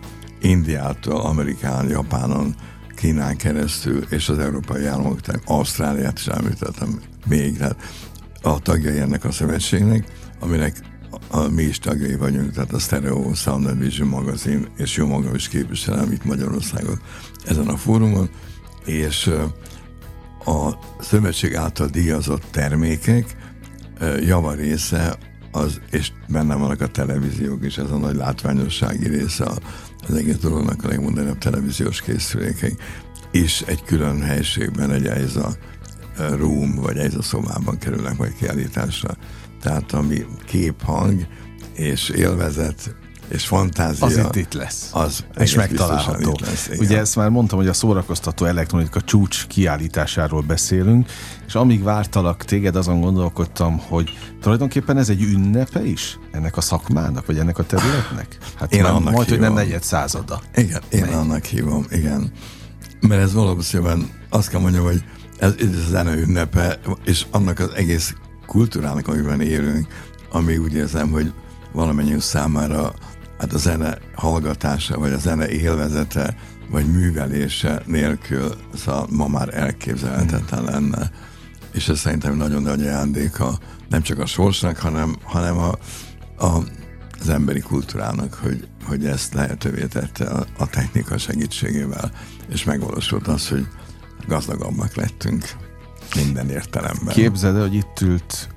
Indiától, 0.41 1.21
Amerikán, 1.21 1.89
Japánon, 1.89 2.55
Kínán 2.99 3.37
keresztül, 3.37 4.05
és 4.11 4.29
az 4.29 4.39
európai 4.39 4.87
államok, 4.87 5.21
tehát 5.21 5.43
Ausztráliát 5.45 6.19
is 6.19 6.27
említettem 6.27 7.01
még, 7.27 7.57
tehát 7.57 7.77
a 8.43 8.59
tagjai 8.59 8.99
ennek 8.99 9.25
a 9.25 9.33
szövetségnek, 9.33 10.05
aminek 10.41 10.77
a, 11.11 11.39
a, 11.39 11.49
mi 11.49 11.63
is 11.63 11.79
tagjai 11.79 12.15
vagyunk, 12.15 12.53
tehát 12.53 12.73
a 12.73 12.79
Stereo 12.79 13.35
Sound 13.35 13.67
and 13.67 13.79
Vision 13.79 14.09
magazin, 14.09 14.69
és 14.77 14.97
jó 14.97 15.07
magam 15.07 15.35
is 15.35 15.49
képviselem 15.49 16.13
itt 16.13 16.25
Magyarországot 16.25 17.01
ezen 17.47 17.69
a 17.69 17.77
fórumon, 17.77 18.31
és 18.85 19.31
a 20.45 20.73
szövetség 21.01 21.55
által 21.55 21.87
díjazott 21.89 22.45
termékek 22.51 23.37
javarésze 24.21 25.19
az, 25.51 25.81
és 25.91 26.13
benne 26.29 26.55
vannak 26.55 26.81
a 26.81 26.87
televíziók 26.87 27.65
is, 27.65 27.79
ez 27.79 27.91
a 27.91 27.99
nagy 27.99 28.17
látványossági 28.17 29.09
része 29.09 29.45
az 30.09 30.15
egész 30.15 30.37
dolognak 30.39 30.85
a 30.85 30.89
legmodernebb 30.89 31.39
televíziós 31.39 32.01
készülékek, 32.01 32.83
és 33.31 33.63
egy 33.67 33.83
külön 33.83 34.23
helységben, 34.23 34.91
egy 34.91 35.37
a 35.37 35.49
room, 36.37 36.75
vagy 36.75 36.99
a 37.15 37.23
szobában 37.23 37.79
kerülnek 37.79 38.19
majd 38.19 38.35
kiállításra. 38.35 39.17
Tehát 39.61 39.93
ami 39.93 40.27
kép, 40.47 40.83
hang 40.83 41.27
és 41.75 42.09
élvezet 42.09 42.95
és 43.29 43.47
fantázia. 43.47 44.07
Az 44.07 44.17
itt, 44.17 44.37
itt 44.37 44.53
lesz. 44.53 44.91
Az 44.93 45.25
és 45.39 45.55
megtalálható. 45.55 46.31
Itt 46.31 46.41
lesz, 46.41 46.67
igen. 46.67 46.79
Ugye 46.79 46.99
ezt 46.99 47.17
már 47.17 47.29
mondtam, 47.29 47.59
hogy 47.59 47.69
a 47.69 47.73
szórakoztató 47.73 48.45
elektronika 48.45 49.01
csúcs 49.01 49.47
kiállításáról 49.47 50.41
beszélünk, 50.41 51.11
és 51.47 51.55
amíg 51.55 51.83
vártalak 51.83 52.45
téged, 52.45 52.77
azon 52.77 53.01
gondolkodtam, 53.01 53.79
hogy 53.79 54.19
tulajdonképpen 54.41 54.99
ez 54.99 55.09
egy 55.09 55.23
ünnepe 55.23 55.85
is 55.85 56.19
ennek 56.31 56.57
a 56.57 56.61
szakmának, 56.61 57.27
vagy 57.27 57.39
ennek 57.39 57.59
a 57.59 57.67
területnek? 57.67 58.39
Hát 58.59 58.73
én 58.75 58.85
annak 58.85 59.13
majd, 59.13 59.29
hívom. 59.29 59.29
hogy 59.29 59.39
nem 59.39 59.53
negyed 59.53 59.83
százada. 59.83 60.41
Igen, 60.55 60.83
én 60.89 61.01
Megy. 61.01 61.13
annak 61.13 61.45
hívom, 61.45 61.85
igen. 61.91 62.33
Mert 63.01 63.23
ez 63.23 63.33
valószínűleg 63.33 63.99
azt 64.29 64.49
kell 64.49 64.61
mondjam, 64.61 64.85
hogy 64.85 65.03
ez, 65.39 65.55
ez 65.59 65.77
a 65.87 65.89
zene 65.91 66.15
ünnepe, 66.15 66.79
és 67.05 67.27
annak 67.31 67.59
az 67.59 67.71
egész 67.75 68.15
kultúrának, 68.47 69.09
amiben 69.09 69.41
élünk, 69.41 69.87
ami 70.31 70.57
úgy 70.57 70.75
érzem, 70.75 71.11
hogy 71.11 71.33
valamennyiünk 71.73 72.23
számára 72.23 72.93
hát 73.39 73.53
a 73.53 73.59
zene 73.59 73.99
hallgatása, 74.15 74.99
vagy 74.99 75.13
a 75.13 75.19
zene 75.19 75.49
élvezete, 75.49 76.37
vagy 76.71 76.93
művelése 76.93 77.83
nélkül 77.87 78.55
szóval 78.75 79.07
ma 79.11 79.29
már 79.29 79.55
elképzelhetetlen 79.55 80.65
lenne. 80.65 81.11
És 81.73 81.89
ez 81.89 81.99
szerintem 81.99 82.37
nagyon 82.37 82.63
nagy 82.63 82.87
ajándéka 82.87 83.59
nem 83.89 84.03
csak 84.03 84.19
a 84.19 84.27
sorsnak, 84.27 84.77
hanem, 84.77 85.17
hanem 85.23 85.59
a, 85.59 85.73
a, 86.45 86.63
az 87.21 87.29
emberi 87.29 87.61
kultúrának, 87.61 88.35
hogy, 88.35 88.69
hogy 88.85 89.07
ezt 89.07 89.35
lehetővé 89.35 89.87
tette 89.87 90.25
a, 90.25 90.47
a 90.59 90.67
technika 90.67 91.19
segítségével, 91.19 92.13
és 92.49 92.65
megvalósult 92.65 93.29
az, 93.29 93.49
hogy 93.49 93.67
gazdagabbak 94.27 94.95
lettünk 94.95 95.45
minden 96.15 96.51
értelemben. 96.51 97.15
Képzeld 97.15 97.61
hogy 97.61 97.75
itt 97.75 98.01
ült 98.01 98.49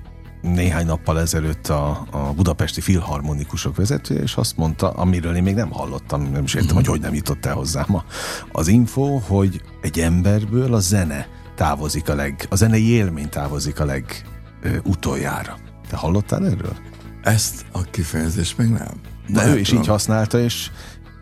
néhány 0.42 0.86
nappal 0.86 1.20
ezelőtt 1.20 1.68
a, 1.68 2.06
a 2.10 2.18
budapesti 2.18 2.80
filharmonikusok 2.80 3.76
vezetője, 3.76 4.22
és 4.22 4.34
azt 4.34 4.56
mondta, 4.56 4.90
amiről 4.90 5.36
én 5.36 5.42
még 5.42 5.54
nem 5.54 5.70
hallottam, 5.70 6.30
nem 6.30 6.44
is 6.44 6.54
értem, 6.54 6.74
hogy 6.74 6.86
hogy 6.86 7.00
nem 7.00 7.14
jutott 7.14 7.46
el 7.46 7.54
hozzám 7.54 7.94
a, 7.94 8.04
az 8.52 8.68
info, 8.68 9.18
hogy 9.18 9.60
egy 9.80 9.98
emberből 10.00 10.74
a 10.74 10.80
zene 10.80 11.28
távozik 11.54 12.08
a 12.08 12.14
leg, 12.14 12.46
a 12.48 12.56
zenei 12.56 12.88
élmény 12.88 13.28
távozik 13.28 13.80
a 13.80 13.84
leg 13.84 14.24
ö, 14.62 14.76
utoljára. 14.84 15.56
Te 15.88 15.96
hallottál 15.96 16.46
erről? 16.46 16.76
Ezt 17.22 17.64
a 17.72 17.82
kifejezést 17.82 18.58
még 18.58 18.68
nem. 18.68 19.00
De 19.28 19.46
ő 19.46 19.58
is 19.58 19.72
így 19.72 19.86
használta, 19.86 20.38
és, 20.38 20.70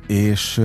és 0.07 0.61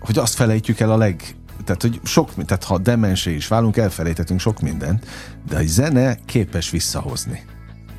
hogy 0.00 0.18
azt 0.18 0.34
felejtjük 0.34 0.80
el 0.80 0.90
a 0.90 0.96
leg 0.96 1.36
tehát, 1.64 1.82
hogy 1.82 2.00
sok, 2.04 2.44
tehát 2.44 2.64
ha 2.64 2.78
demensé 2.78 3.34
is 3.34 3.48
válunk, 3.48 3.76
elfelejtetünk 3.76 4.40
sok 4.40 4.60
mindent, 4.60 5.06
de 5.48 5.56
a 5.56 5.62
zene 5.64 6.18
képes 6.24 6.70
visszahozni 6.70 7.44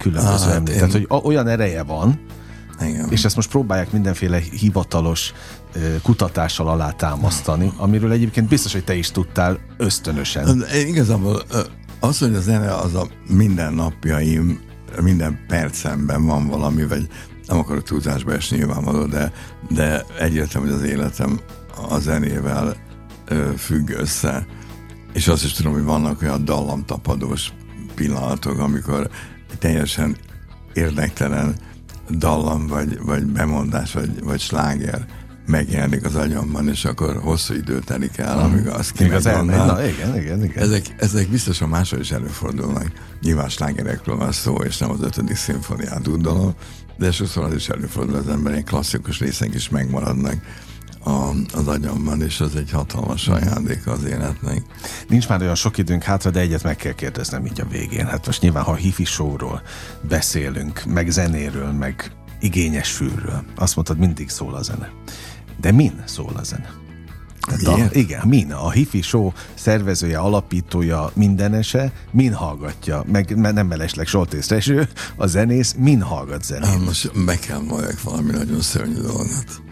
különböző 0.09 0.49
ah, 0.49 0.55
emlék. 0.55 0.73
Én... 0.73 0.79
Tehát, 0.79 0.91
hogy 0.91 1.07
olyan 1.23 1.47
ereje 1.47 1.83
van, 1.83 2.19
igen. 2.81 3.09
és 3.09 3.25
ezt 3.25 3.35
most 3.35 3.49
próbálják 3.49 3.91
mindenféle 3.91 4.39
hivatalos 4.51 5.33
kutatással 6.03 6.67
alátámasztani, 6.67 7.71
amiről 7.77 8.11
egyébként 8.11 8.47
biztos, 8.47 8.73
hogy 8.73 8.83
te 8.83 8.95
is 8.95 9.11
tudtál 9.11 9.59
ösztönösen. 9.77 10.63
Igazából 10.87 11.43
az, 11.99 12.19
hogy 12.19 12.35
a 12.35 12.39
zene 12.39 12.75
az 12.75 12.95
a 12.95 13.07
mindennapjaim, 13.27 14.59
minden 15.01 15.39
percemben 15.47 16.25
van 16.25 16.47
valami, 16.47 16.85
vagy 16.85 17.07
nem 17.47 17.57
akarok 17.57 17.83
túlzásba 17.83 18.33
esni 18.33 18.57
nyilvánvaló, 18.57 19.05
de, 19.05 19.31
de 19.69 20.05
egyértelmű, 20.19 20.67
hogy 20.67 20.75
az 20.75 20.83
életem 20.83 21.39
a 21.89 21.99
zenével 21.99 22.75
függ 23.57 23.89
össze. 23.89 24.45
És 25.13 25.27
azt 25.27 25.43
is 25.43 25.51
tudom, 25.51 25.73
hogy 25.73 25.83
vannak 25.83 26.21
olyan 26.21 26.45
dallamtapadós 26.45 27.53
pillanatok, 27.95 28.59
amikor 28.59 29.09
teljesen 29.59 30.17
érdektelen 30.73 31.55
dallam, 32.09 32.67
vagy, 32.67 32.99
vagy 33.01 33.25
bemondás, 33.25 33.93
vagy, 33.93 34.23
vagy 34.23 34.39
sláger 34.39 35.05
megjelenik 35.45 36.05
az 36.05 36.15
agyamban, 36.15 36.69
és 36.69 36.85
akkor 36.85 37.17
hosszú 37.17 37.53
idő 37.53 37.79
telik 37.79 38.17
el, 38.17 38.39
amíg 38.39 38.67
azt 38.67 38.91
kimegy 38.91 39.13
az 39.13 39.23
Na, 39.23 39.85
igen, 39.85 40.15
igen, 40.15 40.43
igen. 40.43 40.63
Ezek, 40.63 40.95
ezek 40.97 41.29
biztosan 41.29 41.69
máshol 41.69 41.99
is 41.99 42.11
előfordulnak. 42.11 42.91
Nyilván 43.21 43.49
slágerekről 43.49 44.15
van 44.15 44.31
szó, 44.31 44.55
és 44.55 44.77
nem 44.77 44.91
az 44.91 45.01
ötödik 45.01 45.35
szimfoniát 45.35 46.07
úgy 46.07 46.27
de 46.97 47.11
sokszor 47.11 47.43
az 47.43 47.53
is 47.53 47.69
előfordul 47.69 48.15
az 48.15 48.27
emberek 48.27 48.63
klasszikus 48.63 49.19
részek 49.19 49.53
is 49.53 49.69
megmaradnak 49.69 50.35
a, 51.07 51.33
az 51.53 51.67
agyamban, 51.67 52.21
és 52.21 52.39
az 52.39 52.55
egy 52.55 52.71
hatalmas 52.71 53.27
ajándék 53.27 53.87
az 53.87 54.03
életnek. 54.03 54.61
Nincs 55.07 55.29
már 55.29 55.41
olyan 55.41 55.55
sok 55.55 55.77
időnk 55.77 56.03
hátra, 56.03 56.29
de 56.29 56.39
egyet 56.39 56.63
meg 56.63 56.75
kell 56.75 56.93
kérdeznem 56.93 57.45
így 57.45 57.61
a 57.61 57.67
végén. 57.69 58.05
Hát 58.05 58.25
most 58.25 58.41
nyilván, 58.41 58.63
ha 58.63 58.75
hifi 58.75 59.05
showról 59.05 59.61
beszélünk, 60.01 60.83
meg 60.85 61.09
zenéről, 61.09 61.71
meg 61.71 62.11
igényes 62.39 62.91
fülről, 62.91 63.43
azt 63.55 63.75
mondtad, 63.75 63.97
mindig 63.97 64.29
szól 64.29 64.55
a 64.55 64.61
zene. 64.61 64.91
De 65.61 65.71
min 65.71 66.03
szól 66.05 66.33
a 66.35 66.43
zene? 66.43 66.73
a, 67.65 67.79
igen, 67.91 68.27
Min, 68.27 68.51
a 68.51 68.71
Hifi 68.71 69.01
Show 69.01 69.31
szervezője, 69.53 70.17
alapítója, 70.17 71.11
mindenese, 71.13 71.91
Min 72.11 72.33
hallgatja, 72.33 73.03
meg 73.05 73.35
nem 73.35 73.67
mellesleg 73.67 74.07
Soltész 74.07 74.49
Reső, 74.49 74.89
a 75.15 75.27
zenész, 75.27 75.75
Min 75.77 76.01
hallgat 76.01 76.43
zenét. 76.43 76.85
Most 76.85 77.11
meg 77.13 77.39
kell 77.39 77.59
mondjak 77.59 78.01
valami 78.01 78.31
nagyon 78.31 78.61
szörnyű 78.61 79.01
dolgot. 79.01 79.66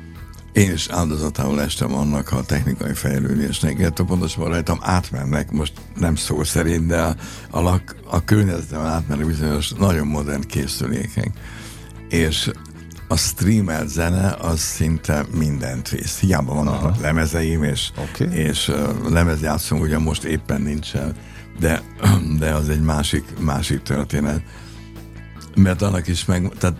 Én 0.56 0.72
is 0.72 0.88
áldozatául 0.88 1.62
estem 1.62 1.94
annak 1.94 2.32
a 2.32 2.44
technikai 2.44 2.94
fejlődésnek, 2.94 3.80
illetve 3.80 4.04
pontosabban 4.04 4.50
rajtam 4.50 4.78
átmennek, 4.82 5.52
most 5.52 5.74
nem 5.96 6.16
szó 6.16 6.44
szerint, 6.44 6.88
de 6.88 7.02
a, 7.02 7.16
a, 7.50 7.62
lak, 7.62 7.96
a 8.06 8.24
környezetem 8.24 8.82
átmennek 8.82 9.26
bizonyos 9.26 9.72
nagyon 9.72 10.08
modern 10.08 10.42
készülékek. 10.42 11.32
És 12.10 12.52
a 13.08 13.18
streamelt 13.18 13.90
zene 13.90 14.36
az 14.40 14.60
szinte 14.60 15.26
mindent 15.38 15.90
visz. 15.90 16.20
Hiába 16.20 16.54
vannak 16.54 16.84
Aha. 16.84 16.96
lemezeim, 17.02 17.64
és, 17.64 17.92
okay. 17.98 18.38
és 18.38 18.68
uh, 18.68 19.10
lemezjátszom 19.10 19.80
ugyan 19.80 20.02
most 20.02 20.24
éppen 20.24 20.62
nincsen, 20.62 21.16
de, 21.60 21.82
de 22.40 22.54
az 22.54 22.70
egy 22.70 22.82
másik, 22.82 23.24
másik 23.40 23.82
történet. 23.82 24.42
Mert 25.56 25.82
annak 25.82 26.08
is 26.08 26.26
meg, 26.26 26.52
tehát 26.60 26.78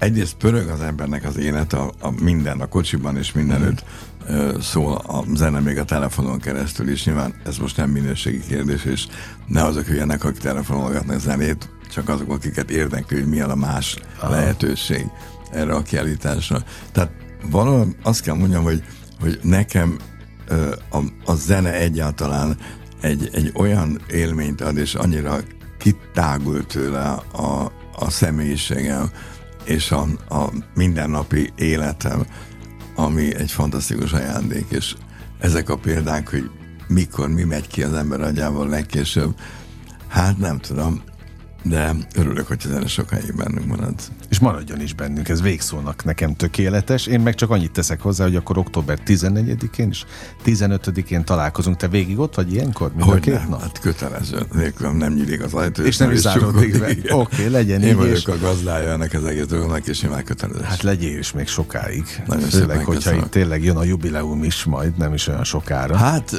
egyrészt 0.00 0.34
pörög 0.34 0.68
az 0.68 0.80
embernek 0.80 1.24
az 1.24 1.36
élet, 1.36 1.72
a, 1.72 1.92
a 2.00 2.10
minden, 2.22 2.60
a 2.60 2.66
kocsiban 2.66 3.16
és 3.16 3.32
mindenütt 3.32 3.84
mm. 4.32 4.48
szól 4.60 4.94
a 4.94 5.24
zene 5.34 5.60
még 5.60 5.78
a 5.78 5.84
telefonon 5.84 6.38
keresztül 6.38 6.88
is. 6.88 7.04
Nyilván 7.04 7.34
ez 7.44 7.58
most 7.58 7.76
nem 7.76 7.90
minőségi 7.90 8.40
kérdés, 8.48 8.84
és 8.84 9.06
ne 9.46 9.64
azok 9.64 9.84
hülyenek, 9.84 10.24
akik 10.24 10.40
telefonolgatnak 10.40 11.20
zenét, 11.20 11.68
csak 11.92 12.08
azok, 12.08 12.32
akiket 12.32 12.70
érdekli, 12.70 13.18
hogy 13.18 13.28
milyen 13.28 13.50
a 13.50 13.54
más 13.54 13.96
Aha. 14.20 14.30
lehetőség 14.30 15.06
erre 15.52 15.74
a 15.74 15.82
kiállításra. 15.82 16.62
Tehát 16.92 17.10
valóban 17.50 17.96
azt 18.02 18.22
kell 18.22 18.34
mondjam, 18.34 18.62
hogy, 18.62 18.84
hogy 19.20 19.38
nekem 19.42 19.98
a, 20.90 20.98
a 21.24 21.34
zene 21.34 21.72
egyáltalán 21.72 22.56
egy, 23.00 23.30
egy 23.32 23.52
olyan 23.54 24.00
élményt 24.10 24.60
ad, 24.60 24.76
és 24.76 24.94
annyira 24.94 25.40
kitágult 25.78 26.66
tőle 26.66 27.00
a, 27.32 27.72
a 27.96 28.10
személyiségem, 28.10 29.10
és 29.64 29.90
a, 29.90 30.06
a 30.28 30.48
mindennapi 30.74 31.52
életem, 31.56 32.26
ami 32.94 33.34
egy 33.34 33.50
fantasztikus 33.50 34.12
ajándék, 34.12 34.66
és 34.68 34.94
ezek 35.38 35.68
a 35.68 35.76
példák, 35.76 36.30
hogy 36.30 36.50
mikor 36.88 37.28
mi 37.28 37.44
megy 37.44 37.66
ki 37.66 37.82
az 37.82 37.92
ember 37.92 38.20
agyával 38.20 38.68
legkésőbb, 38.68 39.34
hát 40.08 40.38
nem 40.38 40.58
tudom, 40.58 41.02
de 41.62 41.96
örülök, 42.14 42.46
hogy 42.46 42.60
ez 42.64 42.70
erre 42.70 42.86
sokáig 42.86 43.34
bennünk 43.36 43.66
marad. 43.66 43.94
És 44.28 44.38
maradjon 44.38 44.80
is 44.80 44.94
bennünk, 44.94 45.28
ez 45.28 45.42
végszónak 45.42 46.04
nekem 46.04 46.36
tökéletes. 46.36 47.06
Én 47.06 47.20
meg 47.20 47.34
csak 47.34 47.50
annyit 47.50 47.72
teszek 47.72 48.00
hozzá, 48.00 48.24
hogy 48.24 48.36
akkor 48.36 48.58
október 48.58 48.98
14-én 49.06 49.88
és 49.88 50.04
15-én 50.44 51.24
találkozunk. 51.24 51.76
Te 51.76 51.88
végig 51.88 52.18
ott 52.18 52.34
vagy 52.34 52.52
ilyenkor? 52.52 52.92
Mind 52.94 53.08
hogy 53.08 53.16
a 53.16 53.20
két 53.20 53.34
nem, 53.34 53.48
nap? 53.48 53.60
Hát 53.60 53.78
kötelező, 53.78 54.46
nélkül 54.52 54.90
nem 54.90 55.12
nyílik 55.12 55.42
az 55.42 55.54
ajtó. 55.54 55.82
És 55.82 55.96
nem 55.96 56.10
is 56.10 56.18
záródik 56.18 56.78
be. 56.78 56.86
Oké, 56.86 57.10
okay, 57.10 57.48
legyen 57.48 57.82
Én 57.82 57.88
így. 57.88 57.96
vagyok 57.96 58.16
és... 58.16 58.26
a 58.26 58.38
gazdája 58.38 58.92
ennek 58.92 59.14
az 59.14 59.24
egész 59.24 59.46
dolognak, 59.46 59.86
és 59.86 60.00
már 60.00 60.22
kötelező. 60.22 60.62
Hát 60.62 60.82
legyél 60.82 61.18
is 61.18 61.32
még 61.32 61.46
sokáig. 61.46 62.04
Nagyon 62.26 62.48
Főleg, 62.48 62.84
hogyha 62.84 63.14
itt 63.14 63.30
tényleg 63.30 63.64
jön 63.64 63.76
a 63.76 63.84
jubileum 63.84 64.44
is 64.44 64.64
majd, 64.64 64.96
nem 64.96 65.14
is 65.14 65.26
olyan 65.26 65.44
sokára. 65.44 65.96
Hát 65.96 66.36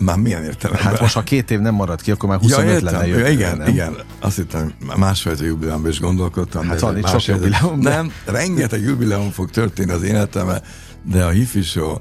már 0.00 0.16
milyen 0.16 0.44
értelemben? 0.44 0.86
Hát 0.86 1.00
most, 1.00 1.14
ha 1.14 1.22
két 1.22 1.50
év 1.50 1.58
nem 1.58 1.74
marad 1.74 2.02
ki, 2.02 2.10
akkor 2.10 2.28
már 2.28 2.38
25 2.38 2.80
ja, 2.80 2.90
lenne 2.90 3.06
jövő, 3.06 3.20
ja, 3.20 3.28
Igen, 3.28 3.56
nem? 3.56 3.68
igen. 3.68 3.96
Azt 4.20 4.36
hittem, 4.36 4.72
másfajta 4.96 5.44
jubileumban 5.44 5.90
is 5.90 6.00
gondolkodtam. 6.00 6.68
Hát 6.68 6.80
van 6.80 6.98
itt 6.98 7.08
sok 7.08 7.24
jubileum. 7.24 7.78
Nem, 7.78 8.12
rengeteg 8.24 8.82
jubileum 8.82 9.30
fog 9.30 9.50
történni 9.50 9.92
az 9.92 10.02
életemben, 10.02 10.62
de 11.04 11.24
a 11.24 11.28
Hifi 11.28 11.62
Show 11.62 11.94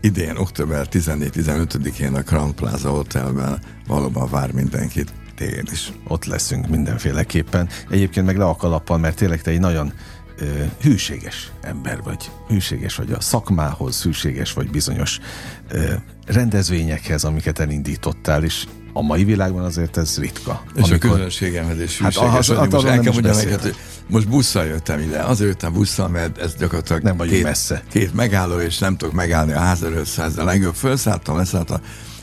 idén, 0.00 0.36
október 0.36 0.86
14-15-én 0.90 2.14
a 2.14 2.22
Crown 2.22 2.54
Plaza 2.54 2.90
Hotelben 2.90 3.58
valóban 3.86 4.28
vár 4.30 4.52
mindenkit 4.52 5.12
téged 5.36 5.68
is. 5.72 5.92
Ott 6.08 6.24
leszünk 6.24 6.68
mindenféleképpen. 6.68 7.68
Egyébként 7.90 8.26
meg 8.26 8.36
le 8.36 8.44
a 8.44 8.56
kalappal, 8.56 8.98
mert 8.98 9.16
tényleg 9.16 9.42
te 9.42 9.50
egy 9.50 9.60
nagyon 9.60 9.92
ö, 10.38 10.64
hűséges 10.80 11.52
ember 11.60 12.02
vagy, 12.02 12.30
hűséges 12.48 12.96
vagy 12.96 13.12
a 13.12 13.20
szakmához, 13.20 14.02
hűséges 14.02 14.52
vagy 14.52 14.70
bizonyos 14.70 15.18
ö, 15.68 15.92
rendezvényekhez, 16.26 17.24
amiket 17.24 17.58
elindítottál, 17.58 18.44
és 18.44 18.66
a 18.92 19.02
mai 19.02 19.24
világban 19.24 19.64
azért 19.64 19.96
ez 19.96 20.18
ritka. 20.18 20.62
És 20.74 20.82
amikor... 20.82 21.10
a 21.10 21.12
közönségemhez 21.12 21.80
is 21.80 21.98
hát 21.98 22.14
hűséges 22.14 22.48
hát, 22.48 22.56
vagy. 22.56 22.70
Most 22.70 22.86
el 22.86 23.00
kell 23.00 23.12
mondjam 23.12 23.36
neked, 23.36 23.60
hogy 23.60 23.76
most 24.06 24.28
busszal 24.28 24.64
jöttem 24.64 25.00
ide. 25.00 25.18
Azért 25.18 25.48
jöttem 25.48 25.72
busszal, 25.72 26.08
mert 26.08 26.38
ez 26.38 26.54
gyakorlatilag 26.54 27.02
Nem 27.02 27.18
két, 27.18 27.42
messze. 27.42 27.82
két 27.90 28.14
megálló, 28.14 28.58
és 28.58 28.78
nem 28.78 28.96
tudok 28.96 29.14
megállni 29.14 29.52
a 29.52 29.58
ház 29.58 29.82
előtt 29.82 30.06
száz, 30.06 30.38
a 30.38 30.44
legjobb. 30.44 30.74
Felszálltam, 30.74 31.36
leszálltam, 31.36 31.80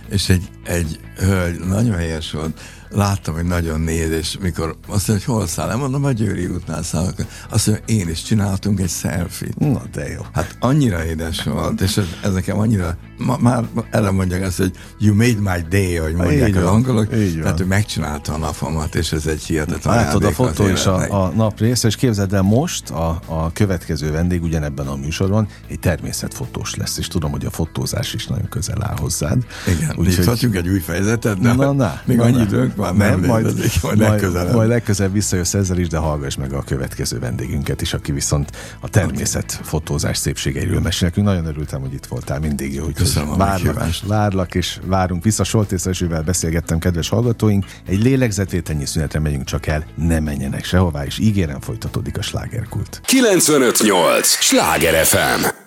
és 0.09 0.29
egy, 0.29 0.49
egy 0.63 0.99
hölgy 1.17 1.59
nagyon 1.59 1.95
helyes 1.95 2.31
volt, 2.31 2.59
láttam, 2.95 3.33
hogy 3.33 3.45
nagyon 3.45 3.79
néz, 3.79 4.09
és 4.09 4.37
mikor 4.41 4.77
azt 4.87 5.07
mondja, 5.07 5.25
hogy 5.25 5.35
hol 5.35 5.47
száll, 5.47 5.67
nem 5.67 5.79
mondom, 5.79 6.03
a 6.03 6.11
Győri 6.11 6.45
útnál 6.45 6.83
szállok. 6.83 7.13
Azt 7.49 7.67
mondja, 7.67 7.85
én 7.85 8.09
is 8.09 8.23
csináltunk 8.23 8.79
egy 8.79 8.89
selfie 8.89 9.49
Na, 9.57 9.81
de 9.93 10.09
jó. 10.09 10.21
Hát 10.33 10.55
annyira 10.59 11.05
édes 11.05 11.43
volt, 11.43 11.81
és 11.81 11.97
ez, 11.97 12.05
ez 12.23 12.33
nekem 12.33 12.59
annyira, 12.59 12.97
ma, 13.17 13.37
már 13.37 13.63
erre 13.91 14.11
mondják 14.11 14.41
azt, 14.41 14.57
hogy 14.57 14.71
you 14.99 15.15
made 15.15 15.39
my 15.39 15.65
day, 15.69 15.95
hogy 15.95 16.13
mondják 16.13 16.47
Így 16.47 16.55
az 16.55 16.63
angolok, 16.63 17.07
tehát 17.41 17.59
ő 17.59 17.65
megcsinálta 17.65 18.33
a 18.33 18.37
napomat, 18.37 18.95
és 18.95 19.11
ez 19.11 19.25
egy 19.25 19.43
hihetetlen 19.43 19.95
Látod 19.95 20.23
a 20.23 20.31
fotó 20.31 20.67
is 20.67 20.85
a, 20.85 21.23
a 21.25 21.31
nap 21.35 21.59
része, 21.59 21.87
és 21.87 21.95
képzeld 21.95 22.33
el 22.33 22.41
most 22.41 22.89
a, 22.89 23.19
a 23.25 23.51
következő 23.53 24.11
vendég 24.11 24.43
ugyanebben 24.43 24.87
a 24.87 24.95
műsorban 24.95 25.47
egy 25.69 25.79
természetfotós 25.79 26.75
lesz, 26.75 26.97
és 26.97 27.07
tudom, 27.07 27.31
hogy 27.31 27.45
a 27.45 27.49
fotózás 27.49 28.13
is 28.13 28.27
nagyon 28.27 28.49
közel 28.49 28.83
áll 28.83 28.95
hozzád. 28.99 29.45
Igen, 29.67 29.95
Úgyhogy- 29.97 30.55
egy 30.55 30.67
új 30.67 30.79
fejezetet, 30.79 31.39
de 31.39 31.53
Na, 31.53 31.71
na, 31.71 32.01
még 32.05 32.17
na, 32.17 32.23
annyi 32.23 32.41
időnk 32.41 32.75
van, 32.75 32.84
nem, 32.91 33.19
majd, 33.19 33.45
létezik, 33.45 33.81
majd 33.81 33.97
majd, 33.97 34.09
legközelebb. 34.09 34.53
majd 34.53 34.69
legközelebb 34.69 35.13
visszajössz 35.13 35.53
ezzel 35.53 35.77
is, 35.77 35.87
de 35.87 35.97
hallgass 35.97 36.35
meg 36.35 36.53
a 36.53 36.63
következő 36.63 37.19
vendégünket 37.19 37.81
is, 37.81 37.93
aki 37.93 38.11
viszont 38.11 38.51
a 38.79 38.89
természet 38.89 39.59
fotózás 39.63 40.17
szépségeiről 40.17 40.79
mesél 40.79 41.07
nekünk. 41.07 41.25
Nagyon 41.25 41.45
örültem, 41.45 41.81
hogy 41.81 41.93
itt 41.93 42.05
voltál 42.05 42.39
mindig 42.39 42.73
jó. 42.73 42.85
Úgyhogy 42.85 42.95
Köszönöm 42.95 43.29
a 43.31 43.37
várlak, 43.37 43.83
várlak, 44.07 44.55
és 44.55 44.79
várunk 44.85 45.23
vissza. 45.23 45.43
Soltész 45.43 45.85
Erzsővel 45.85 46.21
beszélgettem, 46.21 46.79
kedves 46.79 47.09
hallgatóink. 47.09 47.65
Egy 47.87 48.03
lélegzetvételnyi 48.03 48.85
szünetre 48.85 49.19
megyünk 49.19 49.43
csak 49.43 49.67
el, 49.67 49.85
ne 49.95 50.19
menjenek 50.19 50.65
sehová, 50.65 51.05
és 51.05 51.19
ígérem 51.19 51.59
folytatódik 51.59 52.17
a 52.17 52.21
slágerkult. 52.21 53.01
958! 53.05 54.27
Sláger 54.27 55.05
FM! 55.05 55.63